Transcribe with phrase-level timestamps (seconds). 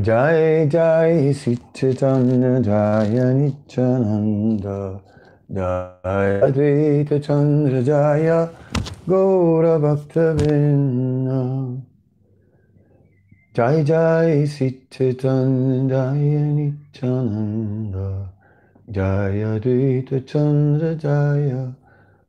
[0.00, 4.62] Jai Jai सिचन Jai निचनंद
[5.50, 8.48] Jai अद्वित Chandra Jai
[9.08, 10.18] गौरभक्त
[13.56, 17.94] Jai Jai सिचन Jai निचनंद
[18.90, 21.72] Jai अद्वित Chandra Jai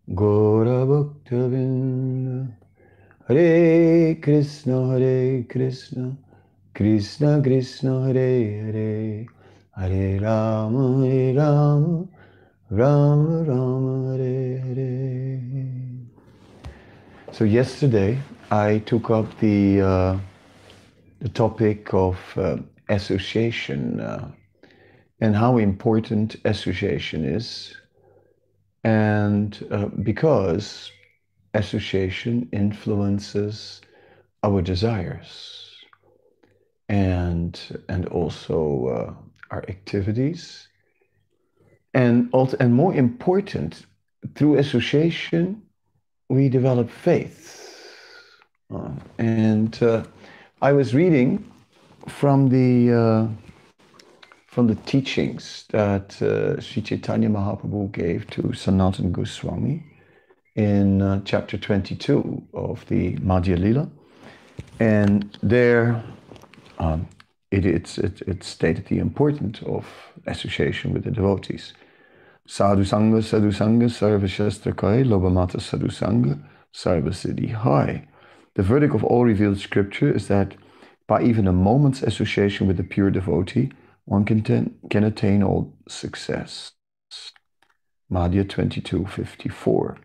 [0.10, 2.48] गौरभक्त बिन्न
[3.28, 6.16] Hare Krishna Hare Krishna.
[6.74, 9.26] Krishna Krishna Hare Hare.
[9.76, 12.08] Hare Rama Hare Rama.
[12.70, 15.40] Rama Rama Hare Hare.
[17.34, 18.18] So yesterday
[18.50, 20.20] I took up the uh,
[21.20, 22.56] the topic of uh,
[22.88, 24.32] association uh,
[25.20, 27.76] and how important association is.
[28.86, 30.92] And uh, because
[31.58, 33.82] association influences
[34.44, 35.68] our desires
[36.90, 39.14] and and also uh,
[39.54, 40.68] our activities.
[41.94, 43.86] And also, and more important
[44.36, 45.62] through association
[46.30, 47.64] we develop faith.
[48.74, 50.04] Uh, and uh,
[50.62, 51.30] i was reading
[52.08, 53.28] from the uh,
[54.48, 59.84] from the teachings that uh, Sri Chaitanya Mahaprabhu gave to Sanatana Goswami
[60.58, 63.90] in uh, chapter 22 of the Madhya Lila.
[64.80, 66.04] And there
[66.80, 67.08] um,
[67.52, 69.88] it, it's, it, it stated the importance of
[70.26, 71.74] association with the devotees.
[72.48, 76.42] Sadhu Sangha, Sadhu Sangha, Sarva Shastra Kai, Lobamata Sadhu Sangha,
[76.74, 78.08] Sarva Siddhi Hai.
[78.56, 80.56] The verdict of all revealed scripture is that
[81.08, 83.72] by even a moment's association with a pure devotee,
[84.06, 86.72] one can, ten, can attain all success.
[88.12, 89.98] Madhya 22.54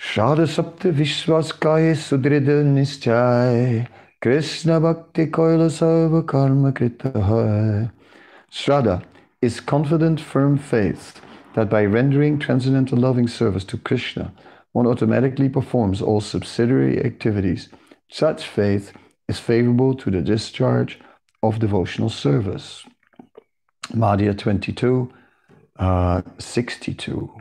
[0.00, 3.86] Shada Sapta Vishwas Kaya Sudrida Nischai
[4.22, 7.92] Krishna Bhakti Koila Karma Krita
[8.50, 9.04] Shraddha
[9.42, 11.20] is confident, firm faith
[11.52, 14.32] that by rendering transcendental loving service to Krishna,
[14.72, 17.68] one automatically performs all subsidiary activities.
[18.10, 18.94] Such faith
[19.28, 20.98] is favorable to the discharge
[21.42, 22.86] of devotional service.
[23.92, 25.12] Madhya 22,
[25.78, 27.39] uh, 62.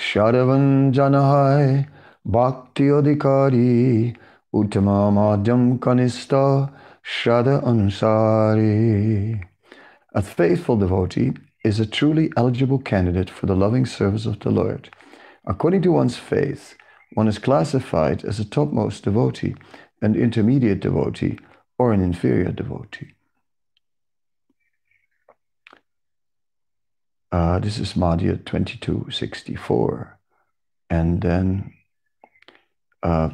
[0.00, 1.86] Shadavan Janahai
[2.24, 4.16] Bhakti Adhikari
[4.54, 6.72] Uttama Madhyam Kanista
[7.04, 9.44] Shada Ansari.
[10.14, 11.32] A faithful devotee
[11.64, 14.88] is a truly eligible candidate for the loving service of the Lord.
[15.44, 16.78] According to one's faith,
[17.12, 19.54] one is classified as a topmost devotee,
[20.00, 21.38] an intermediate devotee,
[21.78, 23.12] or an inferior devotee.
[27.32, 30.18] Uh, this is Madhya 2264.
[30.90, 31.72] And then,
[33.04, 33.30] uh,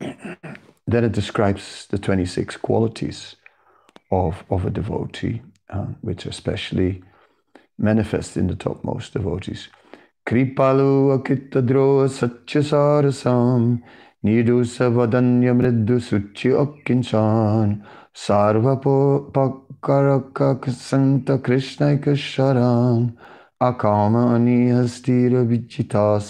[0.00, 3.34] then it describes the 26 qualities
[4.12, 7.02] of, of a devotee, uh, which especially
[7.78, 9.68] manifest in the topmost devotees.
[10.24, 13.82] Kripalu akittadro satchasarasam
[14.24, 17.84] nidusa vadanya mriddu suchi akkinchan
[18.14, 19.32] sarvapo
[19.84, 21.36] pakaraka santa
[22.16, 23.12] sharan
[23.60, 26.20] akama anihastira vichita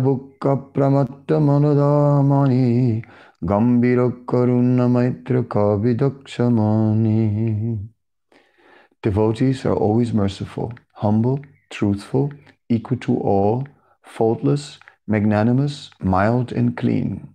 [0.00, 1.40] bukka pramatta
[4.88, 7.88] maitra kavidakshamani
[9.02, 12.32] Devotees are always merciful, humble, truthful,
[12.70, 13.68] equal to all,
[14.02, 17.33] faultless, magnanimous, mild, and clean.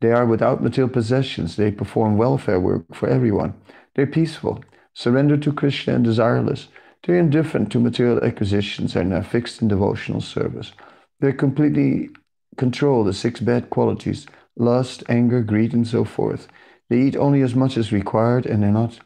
[0.00, 1.56] They are without material possessions.
[1.56, 3.54] They perform welfare work for everyone.
[3.94, 4.62] They're peaceful,
[4.94, 6.68] surrendered to Krishna and desireless.
[7.04, 10.72] They're indifferent to material acquisitions and are fixed in devotional service.
[11.20, 12.10] They completely
[12.56, 14.26] control the six bad qualities
[14.56, 16.48] lust, anger, greed, and so forth.
[16.90, 18.98] They eat only as much as required and they're not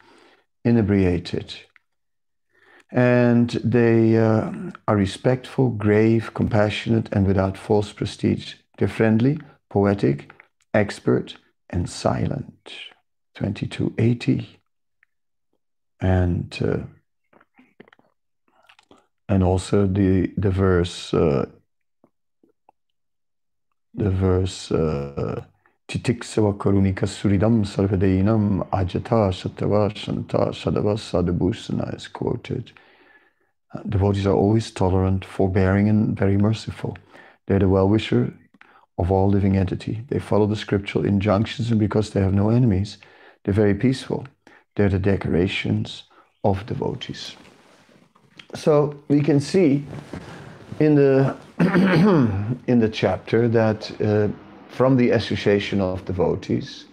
[0.65, 1.53] inebriated
[2.93, 4.51] and they uh,
[4.87, 8.53] are respectful, grave, compassionate, and without false prestige.
[8.77, 9.39] They're friendly,
[9.71, 10.31] poetic,
[10.73, 11.37] expert,
[11.69, 12.73] and silent.
[13.35, 14.59] 2280.
[15.99, 16.83] And uh,
[19.29, 21.45] and also the the verse uh,
[23.93, 25.45] the verse uh,
[25.87, 32.71] Titiksava Karunika Suridam Sarvadeinam Ajata Satava Shanta Sadava Sadabhusana is quoted.
[33.73, 36.97] Uh, devotees are always tolerant, forbearing, and very merciful.
[37.47, 38.33] They're the well wisher
[38.97, 40.03] of all living entity.
[40.09, 42.97] They follow the scriptural injunctions, and because they have no enemies,
[43.43, 44.27] they're very peaceful.
[44.75, 46.03] They're the decorations
[46.43, 47.35] of devotees.
[48.55, 49.85] So we can see
[50.79, 51.35] in the
[52.67, 54.27] in the chapter that uh,
[54.69, 56.85] from the association of devotees,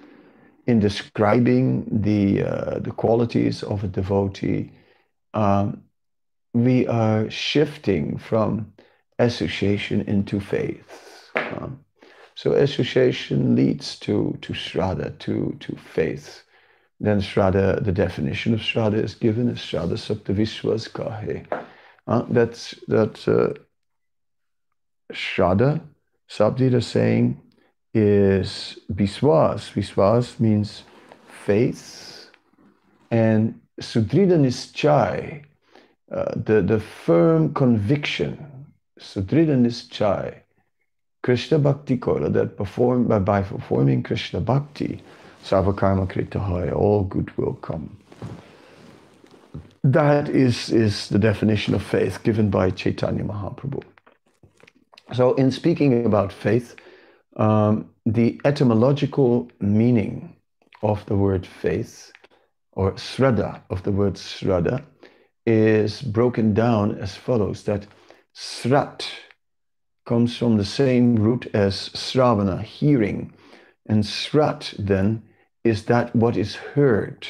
[0.67, 4.71] in describing the, uh, the qualities of a devotee,
[5.35, 5.83] um,
[6.53, 8.73] we are shifting from
[9.19, 11.31] association into faith.
[11.35, 11.81] Um,
[12.35, 16.43] so association leads to, to Shraddha, to, to faith.
[17.01, 21.47] Then Shraddha, the definition of Shraddha is given as Shraddha Sakta Vishwas Kahe.
[22.07, 23.55] Uh, that's that uh,
[25.13, 25.81] Shraddha,
[26.29, 27.41] Sabdita saying,
[27.95, 29.71] is Viswas.
[29.73, 30.85] Viswas means
[31.45, 32.31] faith.
[33.11, 35.45] And Sudrida Nischai,
[36.13, 38.67] uh, the, the firm conviction,
[39.01, 40.40] Sudrida Nischai,
[41.23, 45.03] Krishna Bhakti Kola, that perform, by, performing Krishna Bhakti,
[45.45, 47.97] Savakarma Kritahaya, all good will come.
[49.85, 53.83] That is, is the definition of faith given by Chaitanya Mahaprabhu.
[55.13, 56.77] So, in speaking about faith,
[57.37, 60.37] um, the etymological meaning
[60.83, 62.13] of the word faith,
[62.73, 64.83] or sraddha of the word sraddha,
[65.47, 67.87] is broken down as follows that
[68.35, 69.07] srat
[70.07, 73.33] comes from the same root as sravana, hearing,
[73.87, 75.23] and srat then
[75.65, 77.27] is that what is heard,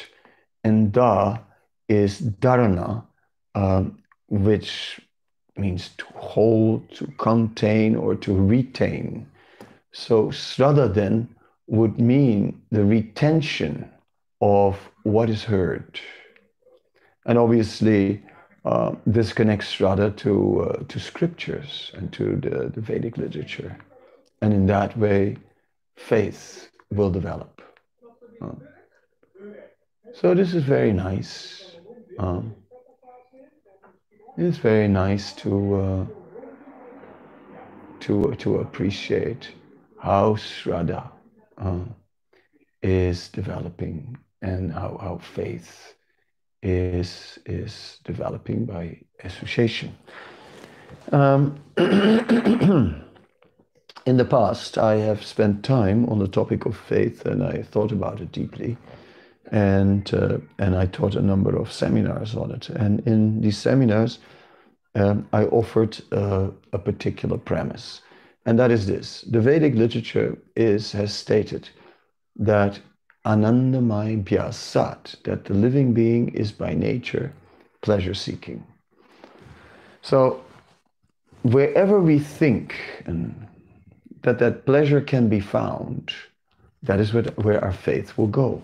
[0.63, 1.37] and da
[1.89, 3.03] is dharana,
[3.55, 5.01] um, which
[5.57, 9.27] means to hold, to contain, or to retain.
[9.91, 11.27] So Sraddha then
[11.67, 13.89] would mean the retention
[14.41, 15.99] of what is heard.
[17.25, 18.23] And obviously,
[18.65, 23.77] uh, this connects Shraddha to, uh, to scriptures and to the, the Vedic literature.
[24.41, 25.37] And in that way,
[25.95, 27.61] faith will develop.
[28.41, 28.51] Uh,
[30.13, 31.75] so this is very nice.
[32.19, 32.55] Um,
[34.37, 36.05] it's very nice to uh,
[38.01, 39.51] to to appreciate
[39.99, 41.11] how Shraddha
[41.57, 41.85] uh,
[42.81, 45.93] is developing and how, how faith
[46.61, 49.95] is, is developing by association.
[51.11, 53.03] Um, in
[54.17, 58.21] the past, I have spent time on the topic of faith and I thought about
[58.21, 58.77] it deeply.
[59.51, 62.69] And, uh, and I taught a number of seminars on it.
[62.69, 64.19] And in these seminars,
[64.95, 68.01] um, I offered uh, a particular premise
[68.45, 71.69] and that is this the Vedic literature is, has stated
[72.35, 72.79] that
[73.25, 77.33] Anandamay Bhyasat, that the living being is by nature
[77.81, 78.63] pleasure seeking.
[80.01, 80.43] So,
[81.43, 82.75] wherever we think
[83.05, 83.47] and
[84.23, 86.13] that that pleasure can be found,
[86.83, 88.61] that is where, where our faith will go.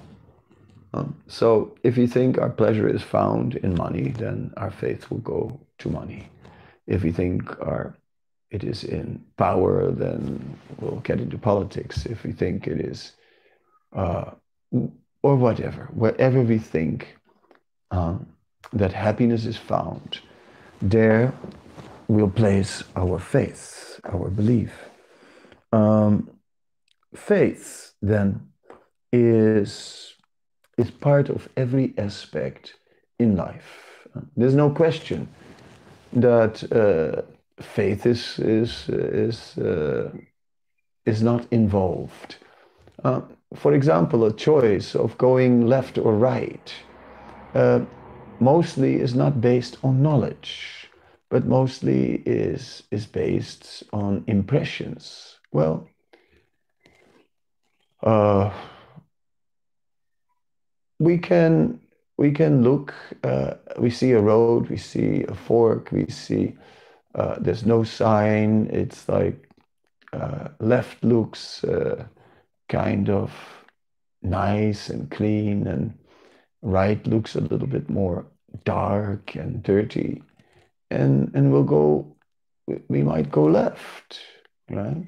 [0.93, 5.19] Um, so, if you think our pleasure is found in money, then our faith will
[5.19, 6.29] go to money.
[6.87, 7.95] If you think our
[8.49, 12.05] it is in power, then we'll get into politics.
[12.05, 13.11] If we think it is,
[13.93, 14.31] uh,
[15.23, 17.17] or whatever, wherever we think
[17.91, 18.17] uh,
[18.73, 20.19] that happiness is found,
[20.81, 21.33] there
[22.07, 24.71] we'll place our faith, our belief.
[25.71, 26.29] Um,
[27.15, 28.47] faith, then,
[29.11, 30.13] is,
[30.77, 32.75] is part of every aspect
[33.19, 34.07] in life.
[34.35, 35.27] There's no question
[36.13, 36.71] that.
[36.71, 37.21] Uh,
[37.59, 40.11] faith is is is uh,
[41.05, 42.37] is not involved.
[43.03, 43.21] Uh,
[43.55, 46.73] for example, a choice of going left or right
[47.55, 47.81] uh,
[48.39, 50.89] mostly is not based on knowledge,
[51.29, 55.39] but mostly is is based on impressions.
[55.51, 55.87] Well.
[58.03, 58.53] Uh,
[60.99, 61.79] we can
[62.17, 66.55] we can look uh, we see a road we see a fork we see
[67.17, 68.69] uh, there's no sign.
[68.71, 69.49] It's like
[70.13, 72.05] uh, left looks uh,
[72.69, 73.33] kind of
[74.21, 75.97] nice and clean, and
[76.61, 78.25] right looks a little bit more
[78.63, 80.23] dark and dirty.
[80.89, 82.15] And, and we'll go,
[82.87, 84.19] we might go left,
[84.69, 85.05] right?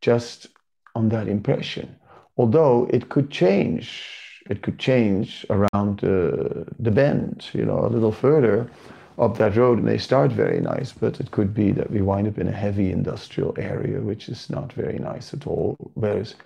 [0.00, 0.48] Just
[0.94, 1.96] on that impression.
[2.36, 4.04] Although it could change,
[4.48, 8.70] it could change around the, the bend, you know, a little further
[9.18, 12.38] up that road may start very nice, but it could be that we wind up
[12.38, 15.76] in a heavy industrial area, which is not very nice at all.
[15.94, 16.36] Whereas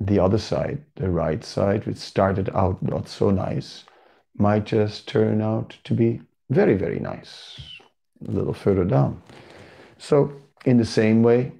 [0.00, 3.84] the other side, the right side, which started out not so nice,
[4.36, 7.58] might just turn out to be very, very nice
[8.26, 9.22] a little further down.
[9.98, 10.32] So,
[10.64, 11.52] in the same way,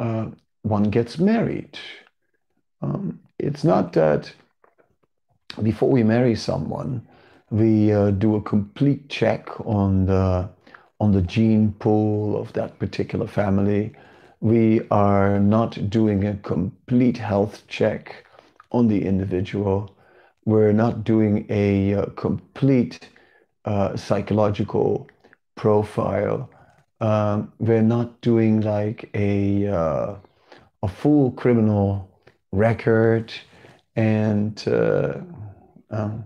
[0.00, 0.26] uh,
[0.62, 1.78] one gets married.
[2.82, 4.32] Um, it's not that
[5.62, 7.06] before we marry someone,
[7.50, 10.48] we uh, do a complete check on the
[11.00, 13.92] on the gene pool of that particular family.
[14.40, 18.24] We are not doing a complete health check
[18.70, 19.96] on the individual.
[20.44, 23.08] We're not doing a uh, complete
[23.64, 25.08] uh, psychological
[25.56, 26.48] profile.
[27.00, 30.14] Um, we're not doing like a uh,
[30.82, 32.08] a full criminal
[32.52, 33.32] record
[33.96, 35.14] and uh,
[35.90, 36.24] um,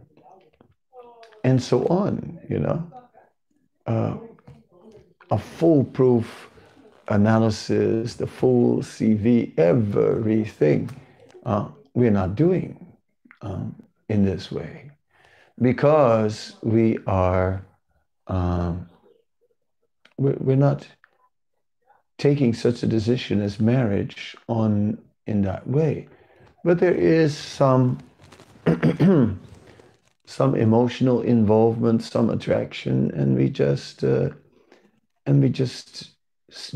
[1.45, 2.39] and so on.
[2.49, 2.93] You know,
[3.87, 4.17] uh,
[5.31, 6.52] a foolproof
[7.09, 10.91] analysis, the full CV, everything.
[11.45, 12.87] Uh, we're not doing
[13.43, 13.75] um,
[14.09, 14.91] in this way
[15.61, 17.65] because we are
[18.29, 18.89] um,
[20.17, 20.87] we're not
[22.19, 26.09] taking such a decision as marriage on in that way
[26.65, 27.99] but there is some
[30.27, 34.31] some emotional involvement some attraction and we just uh,
[35.27, 36.13] and we just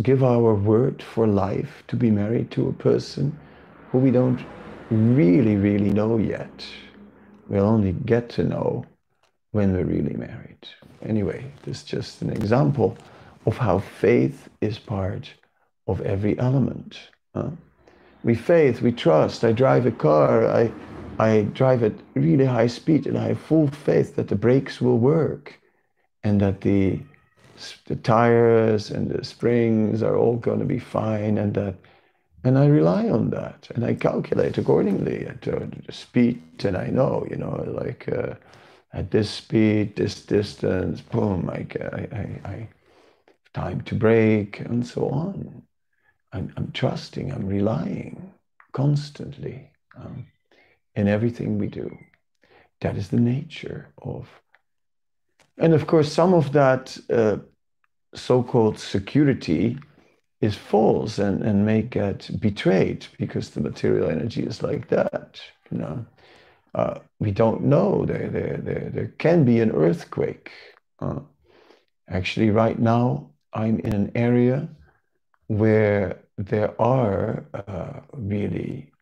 [0.02, 3.38] give our word for life to be married to a person
[3.90, 4.44] who we don't
[4.90, 6.66] really, really know yet.
[7.48, 8.84] We'll only get to know
[9.52, 10.68] when we're really married.
[11.02, 12.96] Anyway, this is just an example
[13.46, 15.32] of how faith is part
[15.86, 16.98] of every element.
[17.34, 17.50] Huh?
[18.24, 19.44] We faith, we trust.
[19.44, 20.72] I drive a car, I,
[21.18, 24.98] I drive at really high speed, and I have full faith that the brakes will
[24.98, 25.60] work
[26.24, 27.00] and that the,
[27.86, 31.74] the tires and the springs are all going to be fine and that
[32.44, 36.86] and I rely on that and I calculate accordingly at uh, the speed and I
[36.86, 38.34] know, you know, like uh,
[38.92, 42.68] at this speed, this distance, boom, I, I, I, I
[43.52, 45.62] time to brake and so on.
[46.32, 48.32] I'm, I'm trusting, I'm relying
[48.72, 50.26] constantly um,
[50.94, 51.98] in everything we do.
[52.80, 54.28] That is the nature of.
[55.58, 57.38] And of course, some of that uh,
[58.14, 59.78] so called security
[60.40, 65.40] is false and, and may get betrayed because the material energy is like that.
[65.70, 66.06] You know,
[66.74, 68.04] uh, we don't know.
[68.04, 70.50] There, there, there, there can be an earthquake.
[70.98, 71.20] Uh,
[72.08, 74.68] actually, right now, I'm in an area
[75.46, 78.92] where there are uh, really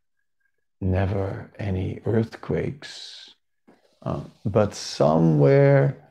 [0.81, 3.35] never any earthquakes,
[4.03, 6.04] uh, but somewhere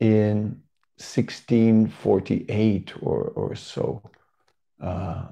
[0.00, 0.62] in
[0.98, 4.02] 1648 or, or so,
[4.82, 5.26] uh,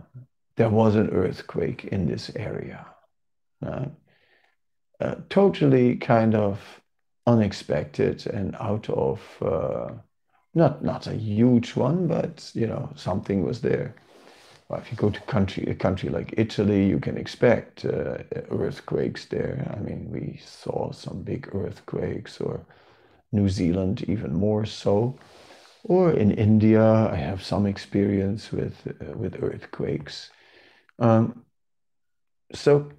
[0.57, 2.87] there was an earthquake in this area.
[3.65, 3.87] Uh,
[5.01, 6.81] uh, totally kind of
[7.27, 9.91] unexpected and out of uh,
[10.55, 13.95] not not a huge one, but you know something was there.
[14.69, 18.19] Well, if you go to country a country like Italy, you can expect uh,
[18.51, 19.71] earthquakes there.
[19.77, 22.65] I mean, we saw some big earthquakes, or
[23.35, 25.19] New Zealand even more so
[25.85, 30.31] or in India, I have some experience with uh, with earthquakes.
[30.99, 31.45] Um,
[32.55, 32.91] so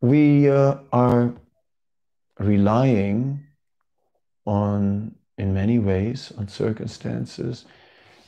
[0.00, 1.34] we uh, are
[2.40, 3.46] relying
[4.46, 7.64] on, in many ways, on circumstances,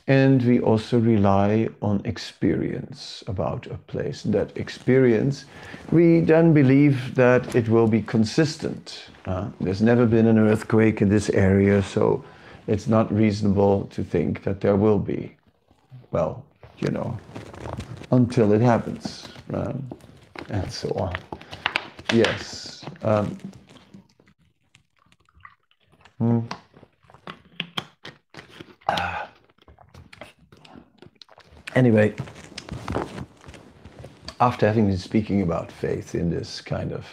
[0.07, 4.23] and we also rely on experience about a place.
[4.23, 5.45] That experience,
[5.91, 11.09] we then believe that it will be consistent uh, there's never been an earthquake in
[11.09, 12.23] this area, so
[12.67, 15.35] it's not reasonable to think that there will be.
[16.11, 16.43] Well,
[16.79, 17.17] you know,
[18.11, 19.87] until it happens, um,
[20.49, 21.15] and so on.
[22.11, 22.83] Yes.
[23.03, 23.37] Um,
[26.17, 26.39] hmm.
[28.87, 29.30] ah.
[31.75, 32.13] Anyway,
[34.41, 37.05] after having been speaking about faith in this kind of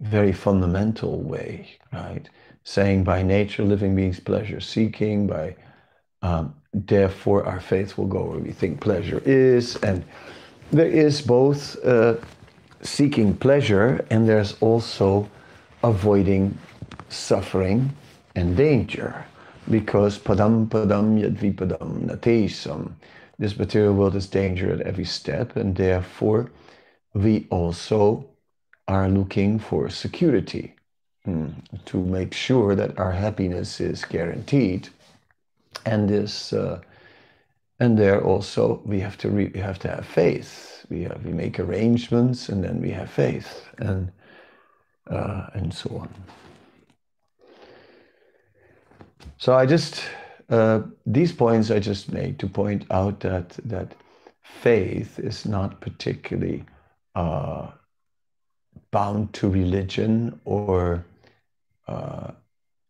[0.00, 2.28] very fundamental way, right?
[2.64, 5.56] Saying by nature, living beings pleasure seeking, by
[6.20, 9.76] um, therefore our faith will go where we think pleasure is.
[9.76, 10.04] And
[10.70, 12.16] there is both uh,
[12.82, 15.28] seeking pleasure and there's also
[15.82, 16.58] avoiding
[17.08, 17.94] suffering
[18.34, 19.24] and danger.
[19.70, 22.92] Because padam padam yadvipadam natesam.
[23.38, 26.50] This material world is danger at every step, and therefore
[27.14, 28.26] we also
[28.88, 30.74] are looking for security
[31.26, 31.52] mm,
[31.86, 34.88] to make sure that our happiness is guaranteed.
[35.86, 36.80] And this, uh,
[37.80, 40.86] and there also we have to re- we have to have faith.
[40.90, 44.12] We have, we make arrangements, and then we have faith, and
[45.10, 46.08] uh, and so on.
[49.38, 50.04] So I just
[50.50, 53.94] uh, these points I just made to point out that that
[54.42, 56.64] faith is not particularly
[57.14, 57.68] uh,
[58.90, 61.04] bound to religion or
[61.88, 62.30] uh,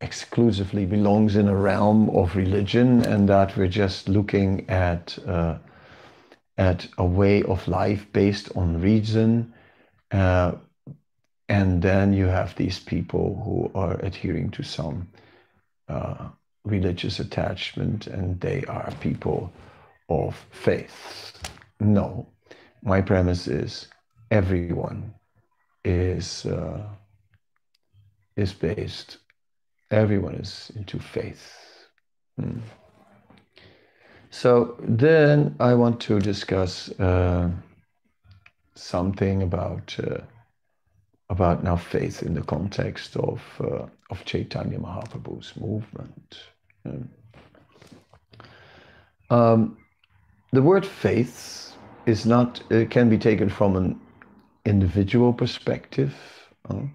[0.00, 5.56] exclusively belongs in a realm of religion and that we're just looking at uh,
[6.58, 9.52] at a way of life based on reason
[10.10, 10.52] uh,
[11.48, 15.08] and then you have these people who are adhering to some
[16.64, 19.52] religious attachment and they are people
[20.08, 21.32] of faith
[21.80, 22.26] no
[22.82, 23.88] my premise is
[24.30, 25.12] everyone
[25.84, 26.86] is uh,
[28.36, 29.18] is based
[29.92, 31.52] everyone is into faith.
[32.40, 32.60] Hmm.
[34.30, 37.50] So then I want to discuss uh,
[38.74, 40.22] something about uh,
[41.32, 46.38] about now faith in the context of uh, of Chaitanya Mahaprabhu's movement.
[49.30, 49.78] Um,
[50.52, 51.74] the word faith
[52.04, 54.00] is not uh, can be taken from an
[54.66, 56.14] individual perspective.
[56.68, 56.86] Uh,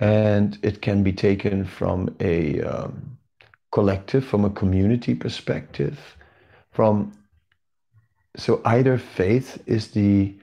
[0.00, 3.18] and it can be taken from a um,
[3.72, 5.98] collective, from a community perspective,
[6.70, 7.12] from
[8.36, 10.34] so either faith is the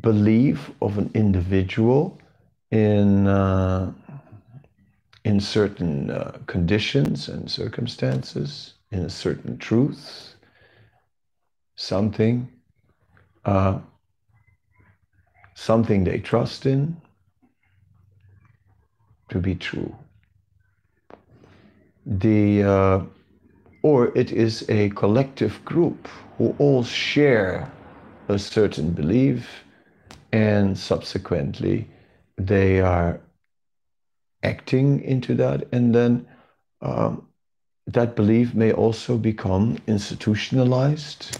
[0.00, 2.18] belief of an individual
[2.70, 3.92] in uh,
[5.24, 10.34] in certain uh, conditions and circumstances, in a certain truth,
[11.76, 12.48] something,
[13.44, 13.78] uh,
[15.54, 16.96] something they trust in,
[19.28, 19.94] to be true.
[22.06, 23.00] The, uh,
[23.82, 27.70] or it is a collective group who all share
[28.28, 29.46] a certain belief
[30.32, 31.88] and subsequently
[32.36, 33.20] they are
[34.42, 36.26] acting into that and then
[36.82, 37.26] um,
[37.86, 41.38] that belief may also become institutionalized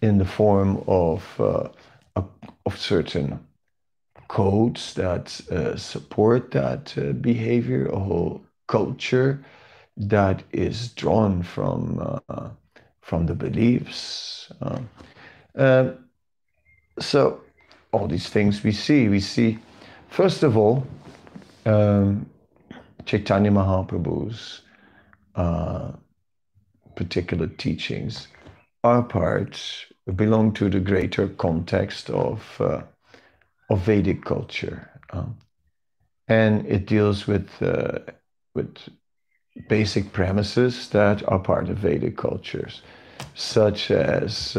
[0.00, 1.68] in the form of, uh,
[2.16, 3.38] of certain
[4.28, 9.44] codes that uh, support that uh, behavior, a whole culture
[9.96, 12.48] that is drawn from uh,
[13.02, 14.50] from the beliefs.
[14.62, 14.78] Uh,
[15.56, 15.98] um,
[16.98, 17.42] so
[17.92, 19.58] all these things we see, we see
[20.08, 20.86] first of all
[21.66, 22.26] um,
[23.04, 24.62] Chaitanya Mahaprabhu's
[25.34, 25.92] uh,
[26.96, 28.28] particular teachings
[28.84, 32.82] are part belong to the greater context of uh,
[33.72, 34.88] of Vedic culture.
[35.10, 35.36] Um,
[36.28, 37.98] and it deals with, uh,
[38.54, 38.76] with
[39.68, 42.82] basic premises that are part of Vedic cultures,
[43.34, 44.56] such as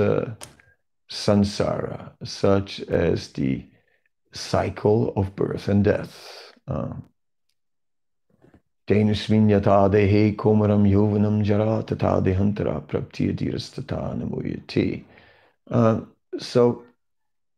[1.13, 3.65] samsara, such as the
[4.33, 6.53] cycle of birth and death.
[6.67, 7.03] Um,
[8.87, 15.05] Tenusmin yata dehe komaram yovanam jara tata dehantara praptiyadirastata namuyati.
[15.69, 16.83] Um, so,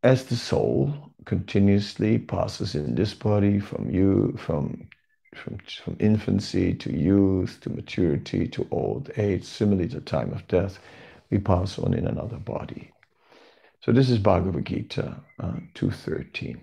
[0.04, 0.94] as the soul
[1.26, 4.88] continuously passes in this body from you from
[5.34, 10.80] from, from infancy to youth to maturity to old age, similarly to time of death,
[11.30, 12.92] we pass on in another body.
[13.86, 16.60] So this is Bhagavad Gita uh, 2.13.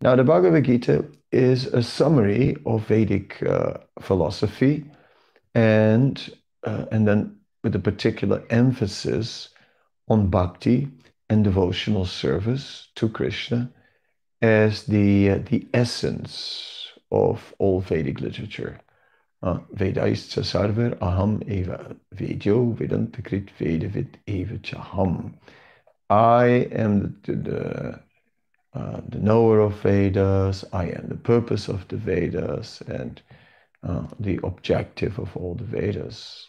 [0.00, 4.84] Now the Bhagavad Gita is a summary of Vedic uh, philosophy
[5.54, 6.28] and,
[6.64, 9.50] uh, and then with a particular emphasis
[10.08, 10.88] on bhakti
[11.30, 13.70] and devotional service to Krishna
[14.42, 18.80] as the, uh, the essence of all Vedic literature.
[19.40, 25.32] Uh, Vedaischa sarver aham eva vedyo vedantakrit vedavid eva chaham.
[26.08, 28.00] I am the, the,
[28.78, 33.20] uh, the knower of Vedas, I am the purpose of the Vedas, and
[33.82, 36.46] uh, the objective of all the Vedas.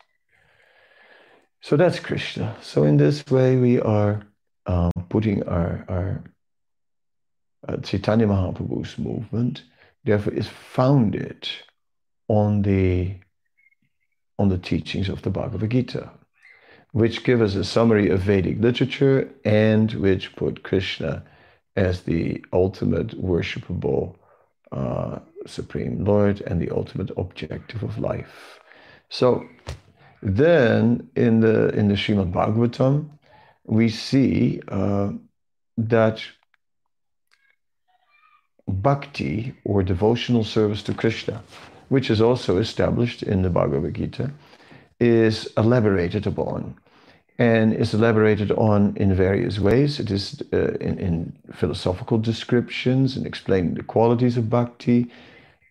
[1.61, 2.55] So that's Krishna.
[2.61, 4.21] So in this way, we are
[4.67, 6.23] um, putting our, our
[7.67, 9.63] uh, Chaitanya Mahaprabhu's movement,
[10.03, 11.47] therefore, is founded
[12.27, 13.15] on the
[14.39, 16.11] on the teachings of the Bhagavad Gita,
[16.97, 21.23] which give us a summary of Vedic literature and which put Krishna
[21.75, 24.15] as the ultimate worshipable
[24.71, 28.59] uh, Supreme Lord and the ultimate objective of life.
[29.09, 29.45] So
[30.23, 32.95] then in the in the Srimad Bhagavatam,
[33.65, 35.11] we see uh,
[35.77, 36.23] that
[38.67, 41.43] bhakti or devotional service to Krishna,
[41.89, 44.31] which is also established in the Bhagavad Gita,
[44.99, 46.75] is elaborated upon
[47.39, 49.99] and is elaborated on in various ways.
[49.99, 55.11] It is uh, in, in, philosophical descriptions and explaining the qualities of bhakti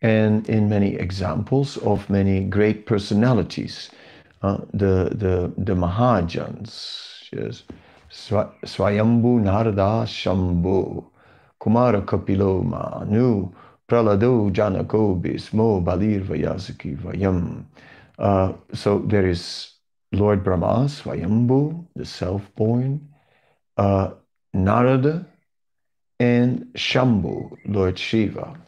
[0.03, 3.91] and in many examples of many great personalities.
[4.43, 7.65] Uh, the, the, the Mahajans, yes,
[8.11, 11.05] Swayambhu Narada Shambhu,
[11.61, 13.51] Kumara Kapilo Manu,
[13.89, 17.65] Pralado Janako Bhismo Balir Vayasaki Vayam.
[18.19, 19.76] Uh, so there is
[20.13, 23.09] Lord Brahma, Swayambhu, the self-born,
[23.77, 24.11] uh,
[24.55, 25.27] Narada,
[26.19, 28.59] and Shambhu, Lord Shiva.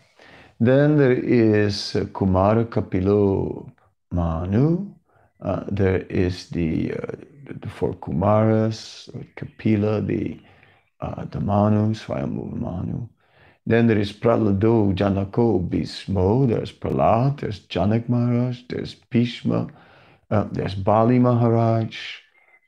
[0.60, 3.70] Then there is uh, Kumara Kapilo
[4.10, 4.92] Manu.
[5.40, 7.12] Uh, there is the, uh,
[7.60, 10.40] the four Kumaras, Kapila, the,
[11.00, 13.08] uh, the Manu, Swayambhu Manu.
[13.66, 19.68] Then there is Pralado, Janako, Bhismo, there's Prahlad, there's Janak Maharaj, there's Bhishma,
[20.30, 21.96] uh, there's Bali Maharaj,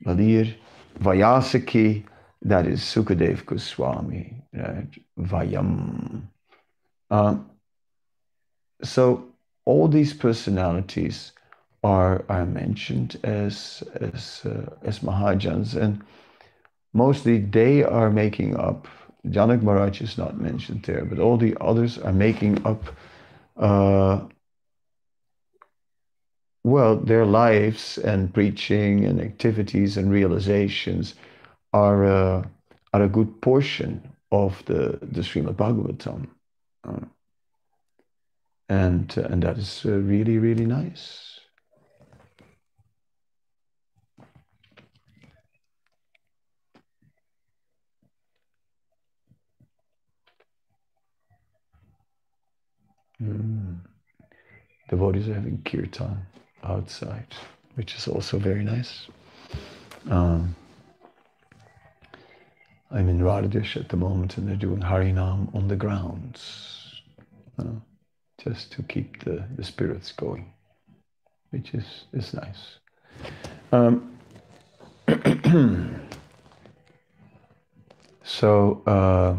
[0.04, 0.54] Balir,
[1.00, 2.04] Vayasaki,
[2.42, 4.88] that is Sukadev Goswami, right?
[5.18, 6.22] Vayam.
[7.10, 7.50] Um,
[8.82, 9.26] so
[9.64, 11.32] all these personalities
[11.84, 16.02] are, are mentioned as, as, uh, as Mahajans, and
[16.92, 18.88] mostly they are making up,
[19.26, 22.84] Janak Maharaj is not mentioned there, but all the others are making up,
[23.58, 24.20] uh,
[26.62, 31.14] well, their lives and preaching and activities and realizations
[31.72, 32.44] are, uh,
[32.92, 36.28] are a good portion of the, the Srimad Bhagavatam.
[36.86, 37.06] Uh,
[38.68, 41.26] and, uh, and that is uh, really, really nice.
[53.22, 53.80] Mm.
[54.88, 56.26] Devotees are having kirtan
[56.64, 57.34] outside,
[57.74, 59.06] which is also very nice.
[60.08, 60.54] Um,
[62.90, 67.02] I'm in Radhadesh at the moment and they're doing Harinam on the grounds,
[67.58, 67.64] uh,
[68.42, 70.52] just to keep the, the spirits going,
[71.50, 72.78] which is, is nice.
[73.70, 74.18] Um,
[78.24, 79.36] so, uh,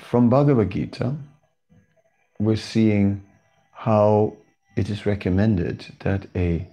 [0.00, 1.14] from Bhagavad Gita,
[2.38, 3.22] we're seeing
[3.72, 4.36] how
[4.76, 6.66] it is recommended that a,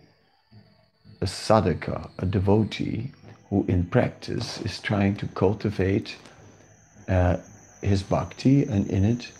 [1.22, 3.12] a sadhaka, a devotee,
[3.50, 6.16] who in practice is trying to cultivate
[7.08, 7.38] uh,
[7.82, 9.32] his bhakti and in it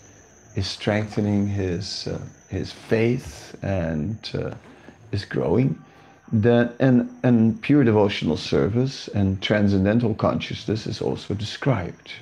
[0.54, 4.54] is strengthening his, uh, his faith and uh,
[5.12, 5.78] is growing,
[6.32, 12.12] that, and, and pure devotional service and transcendental consciousness is also described.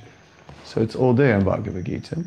[0.66, 2.24] So it's all there in Bhagavad Gita.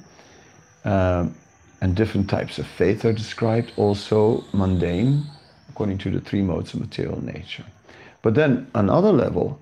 [0.85, 1.35] Um,
[1.81, 5.23] and different types of faith are described, also mundane,
[5.69, 7.65] according to the three modes of material nature.
[8.21, 9.59] But then, another level,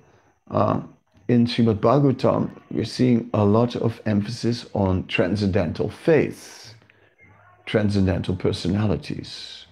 [0.50, 0.80] uh,
[1.26, 6.74] in Srimad Bhagavatam, we're seeing a lot of emphasis on transcendental faith,
[7.66, 9.66] transcendental personalities.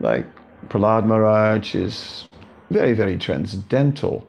[0.00, 0.26] Like
[0.68, 2.28] Prahlad Maharaj is
[2.70, 4.28] very, very transcendental.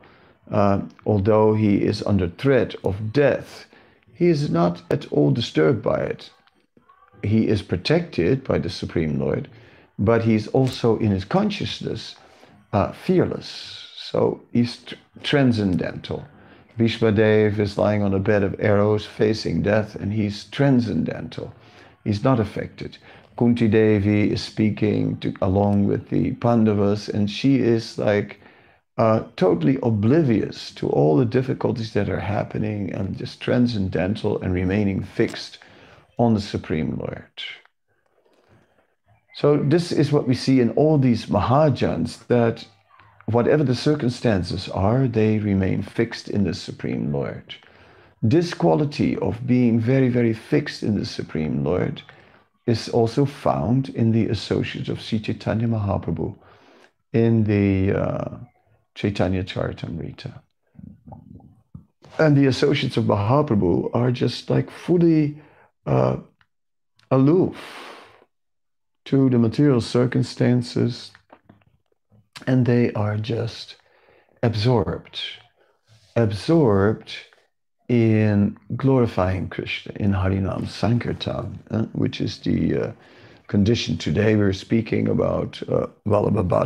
[0.51, 3.65] Uh, although he is under threat of death,
[4.13, 6.29] he is not at all disturbed by it.
[7.23, 9.49] He is protected by the Supreme Lord,
[9.97, 12.15] but he's also in his consciousness
[12.71, 13.87] uh, fearless.
[13.95, 16.25] So he's tr- transcendental.
[16.77, 21.53] Bhishmadev is lying on a bed of arrows facing death, and he's transcendental.
[22.03, 22.97] He's not affected.
[23.37, 28.39] Kunti Devi is speaking to, along with the Pandavas, and she is like
[28.97, 35.03] uh, totally oblivious to all the difficulties that are happening and just transcendental and remaining
[35.03, 35.57] fixed
[36.19, 37.31] on the Supreme Lord.
[39.35, 42.67] So, this is what we see in all these Mahajans that
[43.25, 47.55] whatever the circumstances are, they remain fixed in the Supreme Lord.
[48.21, 52.03] This quality of being very, very fixed in the Supreme Lord
[52.67, 56.35] is also found in the associates of Sri Chaitanya Mahaprabhu
[57.11, 58.37] in the uh,
[58.95, 60.41] Chaitanya Charitamrita.
[62.19, 65.41] And the associates of Mahaprabhu are just like fully
[65.85, 66.17] uh,
[67.09, 67.57] aloof
[69.05, 71.11] to the material circumstances,
[72.47, 73.75] and they are just
[74.43, 75.19] absorbed,
[76.15, 77.13] absorbed
[77.89, 82.91] in glorifying Krishna in Harinam Sankirtan, uh, which is the uh,
[83.53, 84.35] condition today.
[84.35, 85.85] We're speaking about uh,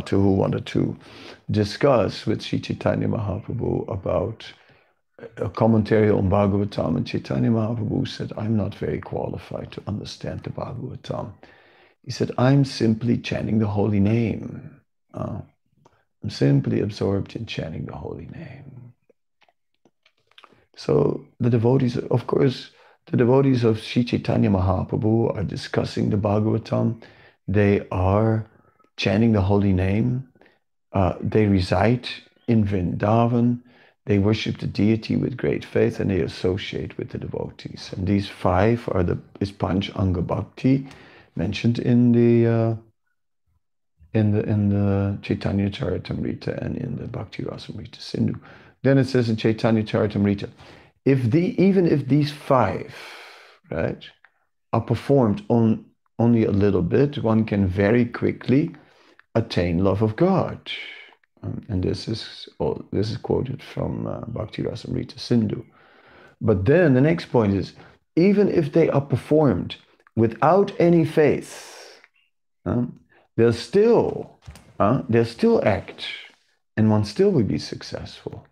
[0.08, 0.96] who wanted to
[1.50, 4.50] discuss with Sri Chaitanya Mahaprabhu about
[5.36, 10.50] a commentary on Bhagavatam, and Chaitanya Mahaprabhu said, I'm not very qualified to understand the
[10.50, 11.34] Bhagavatam.
[12.04, 14.80] He said, I'm simply chanting the holy name.
[15.12, 15.42] Uh,
[16.22, 18.94] I'm simply absorbed in chanting the holy name.
[20.74, 22.70] So the devotees, of course,
[23.10, 27.02] the devotees of Sri Chaitanya Mahaprabhu are discussing the Bhagavatam.
[27.46, 28.46] They are
[28.96, 30.28] chanting the holy name.
[30.92, 32.08] Uh, they reside
[32.46, 33.62] in Vrindavan.
[34.06, 37.90] they worship the deity with great faith and they associate with the devotees.
[37.94, 40.88] And these five are the is Panch Anga Bhakti
[41.36, 42.74] mentioned in the uh,
[44.14, 48.40] in the in the Chaitanya Charitamrita and in the Bhakti Rasamrita Sindhu.
[48.82, 50.48] Then it says in Chaitanya Charitamrita,
[51.08, 52.94] if the even if these five,
[53.70, 54.04] right,
[54.72, 55.86] are performed on
[56.18, 58.74] only a little bit, one can very quickly
[59.34, 60.58] attain love of God.
[61.42, 65.64] Um, and this is oh, this is quoted from uh, Bhakti Rasamrita Sindhu.
[66.40, 67.72] But then the next point is,
[68.14, 69.76] even if they are performed
[70.14, 72.00] without any faith,
[72.66, 73.00] um,
[73.36, 74.38] they'll still
[74.78, 76.06] uh, they'll still act,
[76.76, 78.47] and one still will be successful.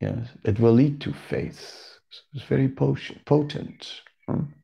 [0.00, 1.98] Yes, it will lead to faith.
[2.34, 4.02] It's very potent.
[4.28, 4.54] Um,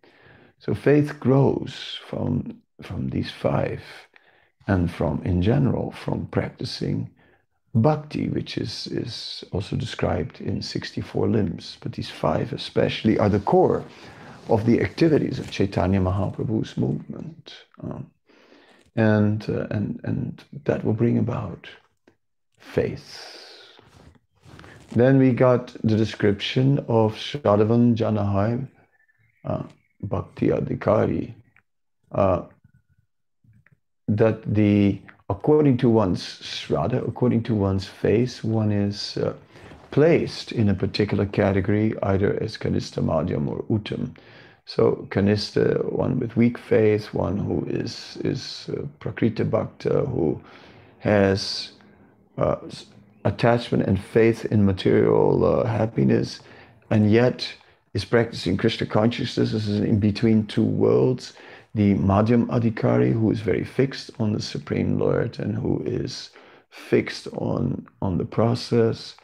[0.58, 3.82] so faith grows from from these five,
[4.66, 7.10] and from in general from practicing
[7.74, 11.78] bhakti, which is is also described in 64 limbs.
[11.80, 13.84] But these five especially are the core
[14.48, 17.54] of the activities of Chaitanya Mahaprabhu's movement.
[17.82, 18.10] Um,
[18.96, 21.68] and, uh, and, and that will bring about
[22.58, 23.43] faith.
[24.94, 28.64] Then we got the description of Shadavan Janahai,
[29.44, 29.64] uh,
[30.02, 31.34] Bhakti Adhikari,
[32.12, 32.42] uh,
[34.06, 39.34] that the according to one's shraddha, according to one's face, one is uh,
[39.90, 44.14] placed in a particular category, either as Kanista, Madhyam, or Uttam.
[44.66, 50.40] So Kanista, one with weak faith, one who is is uh, Prakriti Bhakta, who
[50.98, 51.72] has
[52.38, 52.56] uh,
[53.24, 56.40] attachment and faith in material uh, happiness,
[56.90, 57.54] and yet
[57.94, 61.34] is practicing Krishna consciousness This is in between two worlds.
[61.74, 66.30] The Madhyam Adhikari, who is very fixed on the Supreme Lord and who is
[66.70, 69.16] fixed on, on the process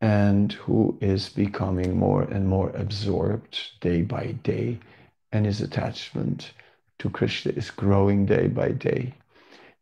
[0.00, 4.78] and who is becoming more and more absorbed day by day,
[5.32, 6.52] and his attachment
[6.98, 9.12] to Krishna is growing day by day.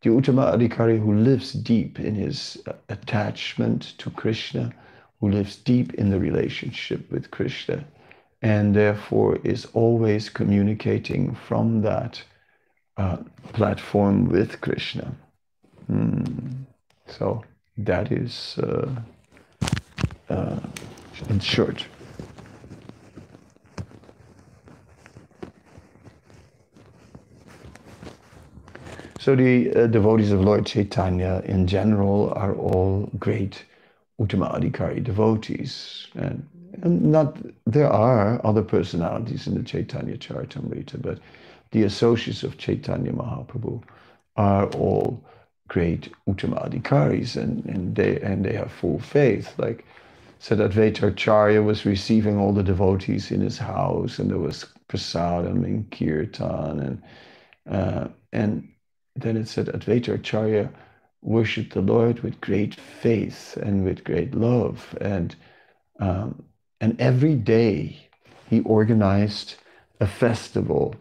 [0.01, 2.57] The Uttama Adhikari who lives deep in his
[2.87, 4.71] attachment to Krishna,
[5.19, 7.83] who lives deep in the relationship with Krishna,
[8.41, 12.23] and therefore is always communicating from that
[12.97, 13.17] uh,
[13.53, 15.13] platform with Krishna.
[15.91, 16.65] Mm.
[17.07, 17.43] So
[17.77, 18.57] that is.
[18.57, 18.89] Uh,
[20.29, 20.59] uh,
[21.29, 21.85] in short.
[29.19, 33.65] So the uh, devotees of Lord Chaitanya in general are all great
[34.17, 36.07] Uttama Adhikari devotees.
[36.15, 36.47] And,
[36.81, 41.19] and not there are other personalities in the Chaitanya Charitamrita, but
[41.71, 43.83] the associates of Chaitanya Mahaprabhu
[44.37, 45.21] are all
[45.67, 49.53] great Uttama Adhikaris and, and they and they have full faith.
[49.57, 49.83] Like
[50.47, 55.91] that Advaita was receiving all the devotees in his house, and there was prasadam and
[55.91, 57.03] kirtan, and
[57.69, 58.69] uh, and
[59.15, 60.69] then it said Advaita Acharya
[61.21, 65.35] worshipped the Lord with great faith and with great love, and
[65.99, 66.43] um,
[66.79, 68.09] and every day
[68.49, 69.55] he organized
[69.99, 70.95] a festival,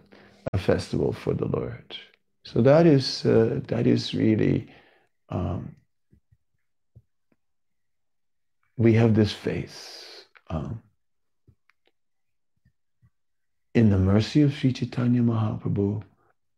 [0.52, 1.96] a festival for the Lord.
[2.44, 4.68] So that is uh, that is really
[5.28, 5.76] um,
[8.76, 10.82] we have this faith um,
[13.74, 16.02] in the mercy of Sri Chaitanya Mahaprabhu,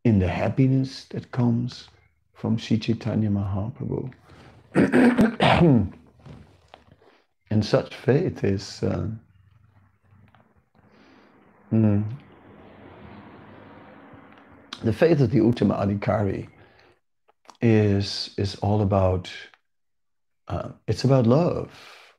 [0.05, 1.89] in the happiness that comes
[2.35, 4.13] from Sri Chaitanya Mahaprabhu.
[7.51, 9.09] and such faith is uh,
[11.73, 12.05] mm,
[14.83, 16.49] the faith of the Uttama Adhikari
[17.61, 19.31] is, is all about
[20.49, 21.71] uh, it's about love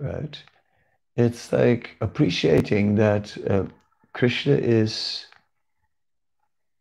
[0.01, 0.43] right?
[1.15, 3.65] It's like appreciating that uh,
[4.13, 5.25] Krishna is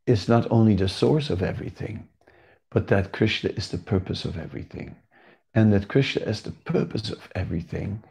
[0.07, 2.09] is not only the source of everything,
[2.71, 4.97] but that Krishna is the purpose of everything,
[5.55, 8.03] and that Krishna as the purpose of everything